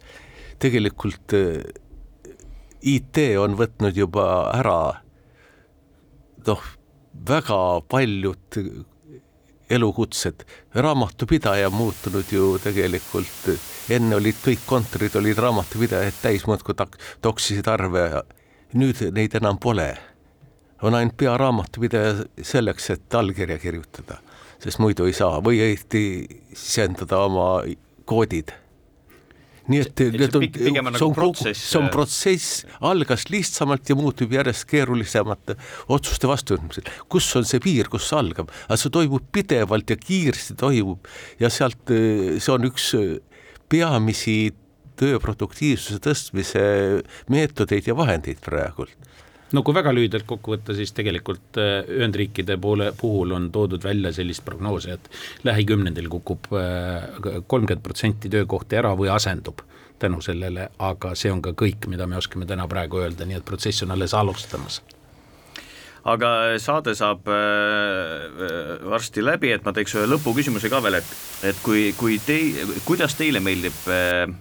tegelikult 0.61 1.35
äh, 1.35 1.63
IT 2.81 3.19
on 3.41 3.57
võtnud 3.59 3.97
juba 3.97 4.25
ära 4.57 5.01
noh, 6.47 6.63
väga 7.29 7.59
paljud 7.89 8.61
elukutsed, 9.71 10.45
raamatupidaja 10.75 11.71
muutunud 11.71 12.33
ju 12.33 12.57
tegelikult, 12.63 13.51
enne 13.93 14.17
olid 14.17 14.39
kõik 14.43 14.65
kontorid 14.67 15.15
olid 15.21 15.39
raamatupidajad 15.39 16.17
täis, 16.23 16.47
muudkui 16.49 16.75
toksisid 17.23 17.69
arve, 17.71 18.25
nüüd 18.75 19.05
neid 19.15 19.37
enam 19.39 19.59
pole. 19.59 19.93
on 20.83 20.95
ainult 20.95 21.17
pearaamatupidaja 21.17 22.25
selleks, 22.43 22.91
et 22.91 23.15
allkirja 23.15 23.59
kirjutada 23.59 24.17
sest 24.61 24.81
muidu 24.83 25.09
ei 25.09 25.15
saa. 25.17 25.41
Või 25.45 25.61
õieti 25.65 26.05
sisendada 26.53 27.25
oma 27.27 27.53
koodid. 28.09 28.53
Nii 29.71 29.83
et 29.85 30.01
need 30.17 30.35
on, 30.35 30.45
see 30.51 30.71
on, 30.73 30.89
nagu 30.89 31.09
protsess, 31.15 31.67
see 31.71 31.79
on 31.79 31.91
protsess, 31.93 32.63
algas 32.89 33.29
lihtsamalt 33.31 33.93
ja 33.93 33.95
muutub 33.95 34.33
järjest 34.35 34.65
keerulisemate 34.71 35.55
otsuste 35.95 36.27
vastuvõtmisel. 36.27 36.89
kus 37.13 37.29
on 37.39 37.47
see 37.47 37.63
piir, 37.63 37.91
kus 37.93 38.09
see 38.09 38.19
algab, 38.19 38.51
aga 38.67 38.79
see 38.81 38.91
toimub 38.97 39.29
pidevalt 39.31 39.93
ja 39.93 39.99
kiiresti 40.01 40.57
toimub 40.59 41.07
ja 41.39 41.53
sealt, 41.55 41.85
äh, 41.95 42.41
see 42.41 42.55
on 42.57 42.67
üks 42.67 42.89
äh, 42.99 43.21
peamisi 43.71 44.39
töö 44.99 45.21
produktiivsuse 45.23 46.03
tõstmise 46.03 46.65
meetodeid 47.31 47.87
ja 47.87 47.95
vahendeid 47.97 48.43
praegult 48.43 48.97
no 49.53 49.63
kui 49.67 49.75
väga 49.75 49.93
lühidalt 49.95 50.27
kokku 50.29 50.55
võtta, 50.55 50.75
siis 50.77 50.93
tegelikult 50.97 51.59
äh, 51.61 51.81
Ühendriikide 51.99 52.57
poole 52.61 52.91
puhul 52.97 53.35
on 53.37 53.51
toodud 53.55 53.85
välja 53.85 54.13
sellist 54.15 54.45
prognoosi, 54.47 54.95
et 54.95 55.11
lähikümnendil 55.47 56.11
kukub 56.13 56.51
äh, 56.55 57.09
kolmkümmend 57.47 57.85
protsenti 57.85 58.31
töökohti 58.33 58.81
ära 58.81 58.95
või 58.99 59.13
asendub 59.13 59.65
tänu 60.01 60.23
sellele, 60.25 60.71
aga 60.81 61.13
see 61.19 61.33
on 61.33 61.43
ka 61.45 61.53
kõik, 61.53 61.91
mida 61.93 62.07
me 62.09 62.17
oskame 62.17 62.47
täna 62.49 62.65
praegu 62.71 63.03
öelda, 63.03 63.27
nii 63.29 63.37
et 63.41 63.45
protsess 63.45 63.85
on 63.85 63.93
alles 63.93 64.15
alustamas. 64.17 64.81
Aga 66.09 66.57
saade 66.57 66.95
saab 66.97 67.27
äh, 67.29 68.23
varsti 68.89 69.21
läbi, 69.21 69.51
et 69.53 69.67
ma 69.67 69.75
teeks 69.77 69.99
ühe 69.99 70.07
lõpuküsimuse 70.09 70.71
ka 70.73 70.81
veel, 70.81 70.97
et 71.03 71.11
et 71.51 71.61
kui, 71.65 71.91
kui 71.99 72.17
tei-, 72.25 72.55
kuidas 72.87 73.19
teile 73.19 73.41
meeldib 73.45 73.77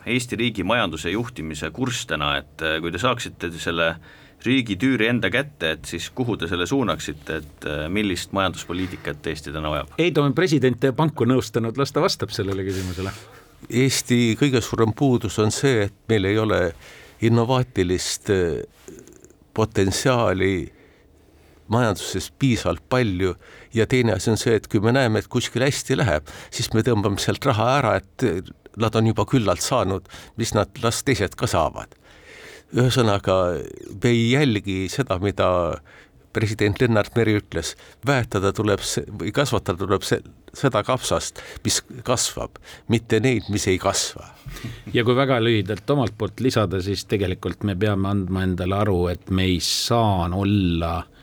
Eesti 0.08 0.40
riigi 0.40 0.64
majanduse 0.68 1.12
juhtimise 1.12 1.74
kurss 1.76 2.08
täna, 2.08 2.38
et 2.40 2.64
kui 2.80 2.92
te 2.96 3.02
saaksite 3.04 3.52
selle 3.60 3.90
äh, 3.92 4.18
riigi 4.46 4.78
tüüri 4.80 5.10
enda 5.10 5.30
kätte, 5.34 5.74
et 5.76 5.90
siis 5.90 6.10
kuhu 6.16 6.38
te 6.40 6.48
selle 6.48 6.68
suunaksite, 6.70 7.40
et 7.42 7.68
äh, 7.68 7.84
millist 7.92 8.34
majanduspoliitikat 8.36 9.28
Eesti 9.32 9.54
täna 9.56 9.72
vajab? 9.74 9.94
Heido 10.00 10.24
on 10.24 10.36
presidente 10.38 10.92
ja 10.92 10.96
panku 10.96 11.28
nõustanud, 11.28 11.78
las 11.80 11.94
ta 11.96 12.04
vastab 12.04 12.34
sellele 12.36 12.64
küsimusele. 12.68 13.14
Eesti 13.70 14.38
kõige 14.40 14.62
suurem 14.64 14.96
puudus 14.96 15.40
on 15.44 15.52
see, 15.52 15.90
et 15.90 15.96
meil 16.12 16.30
ei 16.30 16.40
ole 16.40 16.62
innovaatilist 17.28 18.32
äh, 18.36 18.60
potentsiaali 19.54 20.54
majanduses 21.70 22.32
piisavalt 22.40 22.82
palju 22.90 23.36
ja 23.76 23.86
teine 23.86 24.16
asi 24.16 24.32
on 24.32 24.40
see, 24.42 24.56
et 24.58 24.68
kui 24.72 24.82
me 24.82 24.94
näeme, 24.96 25.20
et 25.20 25.30
kuskil 25.30 25.62
hästi 25.68 26.00
läheb, 26.00 26.32
siis 26.50 26.72
me 26.74 26.82
tõmbame 26.86 27.22
sealt 27.22 27.46
raha 27.46 27.68
ära, 27.76 27.96
et 28.00 28.50
nad 28.80 28.96
on 28.96 29.12
juba 29.12 29.28
küllalt 29.30 29.62
saanud, 29.62 30.08
mis 30.40 30.56
nad, 30.56 30.72
las 30.82 31.04
teised 31.06 31.36
ka 31.38 31.50
saavad 31.50 32.00
ühesõnaga, 32.76 33.40
me 34.04 34.12
ei 34.12 34.30
jälgi 34.34 34.84
seda, 34.92 35.20
mida 35.22 35.50
president 36.34 36.78
Lennart 36.82 37.16
Meri 37.18 37.40
ütles, 37.40 37.74
väetada 38.06 38.52
tuleb 38.54 38.84
või 39.20 39.32
kasvatada 39.34 39.82
tuleb 39.82 40.06
see, 40.06 40.22
seda 40.54 40.84
kapsast, 40.86 41.42
mis 41.66 41.80
kasvab, 42.06 42.60
mitte 42.94 43.20
neid, 43.24 43.50
mis 43.50 43.66
ei 43.70 43.80
kasva. 43.82 44.30
ja 44.94 45.04
kui 45.06 45.18
väga 45.18 45.40
lühidalt 45.42 45.90
omalt 45.90 46.18
poolt 46.18 46.42
lisada, 46.46 46.82
siis 46.86 47.06
tegelikult 47.10 47.66
me 47.66 47.76
peame 47.76 48.12
andma 48.12 48.46
endale 48.46 48.78
aru, 48.78 49.00
et 49.10 49.30
me 49.34 49.48
ei 49.50 49.58
saa 49.64 50.30
olla 50.30 50.98
äh, 51.00 51.19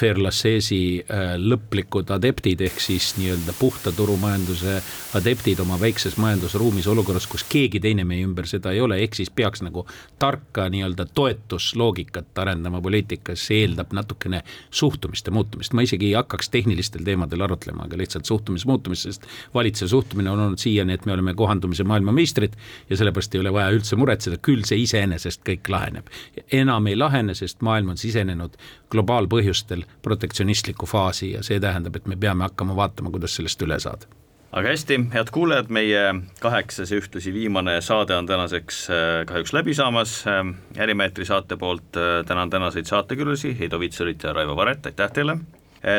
Fairlassesi 0.00 1.04
äh, 1.04 1.34
lõplikud 1.36 2.08
adeptid 2.14 2.62
ehk 2.64 2.80
siis 2.80 3.12
nii-öelda 3.18 3.52
puhta 3.58 3.92
turumajanduse 3.92 4.78
adeptid 5.18 5.60
oma 5.60 5.76
väikses 5.80 6.16
majandusruumis 6.20 6.86
olukorras, 6.88 7.26
kus 7.28 7.44
keegi 7.48 7.82
teine 7.84 8.06
meie 8.08 8.24
ümber 8.24 8.48
seda 8.48 8.72
ei 8.72 8.80
ole, 8.80 8.96
ehk 9.04 9.18
siis 9.18 9.30
peaks 9.34 9.60
nagu 9.66 9.84
tarka 10.22 10.68
nii-öelda 10.72 11.04
toetusloogikat 11.14 12.40
arendama 12.40 12.80
poliitikas, 12.80 13.44
see 13.50 13.64
eeldab 13.66 13.92
natukene 13.96 14.42
suhtumiste 14.70 15.34
muutumist, 15.34 15.76
ma 15.76 15.84
isegi 15.84 16.10
ei 16.10 16.16
hakkaks 16.18 16.48
tehnilistel 16.54 17.04
teemadel 17.04 17.44
arutlema, 17.44 17.84
aga 17.84 18.00
lihtsalt 18.00 18.30
suhtumise 18.30 18.68
muutumist, 18.70 19.08
sest 19.08 19.28
valitsev 19.54 19.92
suhtumine 19.92 20.32
on 20.32 20.46
olnud 20.46 20.62
siiani, 20.62 20.96
et 20.96 21.06
me 21.06 21.16
oleme 21.16 21.34
kohandumise 21.36 21.84
maailmameistrid 21.84 22.56
ja 22.90 22.96
sellepärast 22.96 23.34
ei 23.34 23.44
ole 23.44 23.52
vaja 23.52 23.76
üldse 23.76 24.00
muretseda, 24.00 24.40
küll 24.40 24.64
see 24.68 24.80
iseenesest 24.86 25.44
kõik 25.46 25.68
laheneb. 25.68 26.08
enam 26.52 26.86
ei 26.86 26.96
lahene, 26.96 27.34
sest 27.34 27.60
maailm 27.66 27.92
on 27.92 28.00
sisenenud 28.00 28.56
globaalpõhjustel 28.90 29.84
protektsionistlikku 30.02 30.86
faasi 30.86 31.32
ja 31.32 31.42
see 31.42 31.60
tähendab, 31.60 31.96
et 31.96 32.06
me 32.06 32.16
peame 32.16 32.48
hakkama 32.48 32.76
vaatama, 32.76 33.10
kuidas 33.10 33.36
sellest 33.36 33.62
üle 33.62 33.80
saada 33.80 34.08
aga 34.52 34.72
hästi, 34.72 34.98
head 35.14 35.30
kuulajad, 35.34 35.70
meie 35.72 36.02
kaheksas 36.42 36.90
ja 36.90 36.98
ühtlasi 36.98 37.32
viimane 37.34 37.76
saade 37.84 38.16
on 38.16 38.26
tänaseks 38.26 38.82
äh, 38.90 39.26
kahjuks 39.26 39.52
läbi 39.54 39.74
saamas. 39.74 40.24
Äh, 40.26 40.42
Ärimeetri 40.82 41.24
saate 41.24 41.56
poolt 41.56 41.96
äh, 41.96 42.24
tänan 42.26 42.50
tänaseid 42.50 42.90
saatekülalisi, 42.90 43.56
Heido 43.58 43.80
Vitsurit 43.80 44.22
ja 44.22 44.32
Raivo 44.32 44.56
Varet, 44.56 44.86
aitäh 44.86 45.10
teile! 45.12 45.38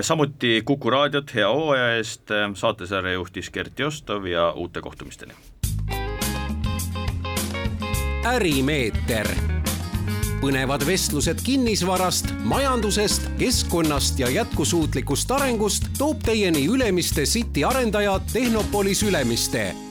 samuti 0.01 0.61
Kuku 0.65 0.89
raadiot 0.93 1.31
hea 1.33 1.47
hooaja 1.49 1.95
eest, 1.95 2.29
saatesarja 2.53 3.13
juhtis 3.13 3.49
Gert 3.49 3.79
Jostov 3.79 4.25
ja 4.29 4.51
uute 4.51 4.81
kohtumisteni! 4.81 5.33
Ärimeeter. 8.25 9.61
Põnevad 10.41 10.85
vestlused 10.87 11.43
kinnisvarast, 11.45 12.33
majandusest, 12.49 13.29
keskkonnast 13.37 14.19
ja 14.19 14.29
jätkusuutlikust 14.29 15.31
arengust 15.31 15.91
toob 15.97 16.25
teieni 16.25 16.65
Ülemiste 16.65 17.23
City 17.29 17.63
arendaja 17.63 18.19
Tehnopolis 18.33 19.03
Ülemiste 19.03 19.90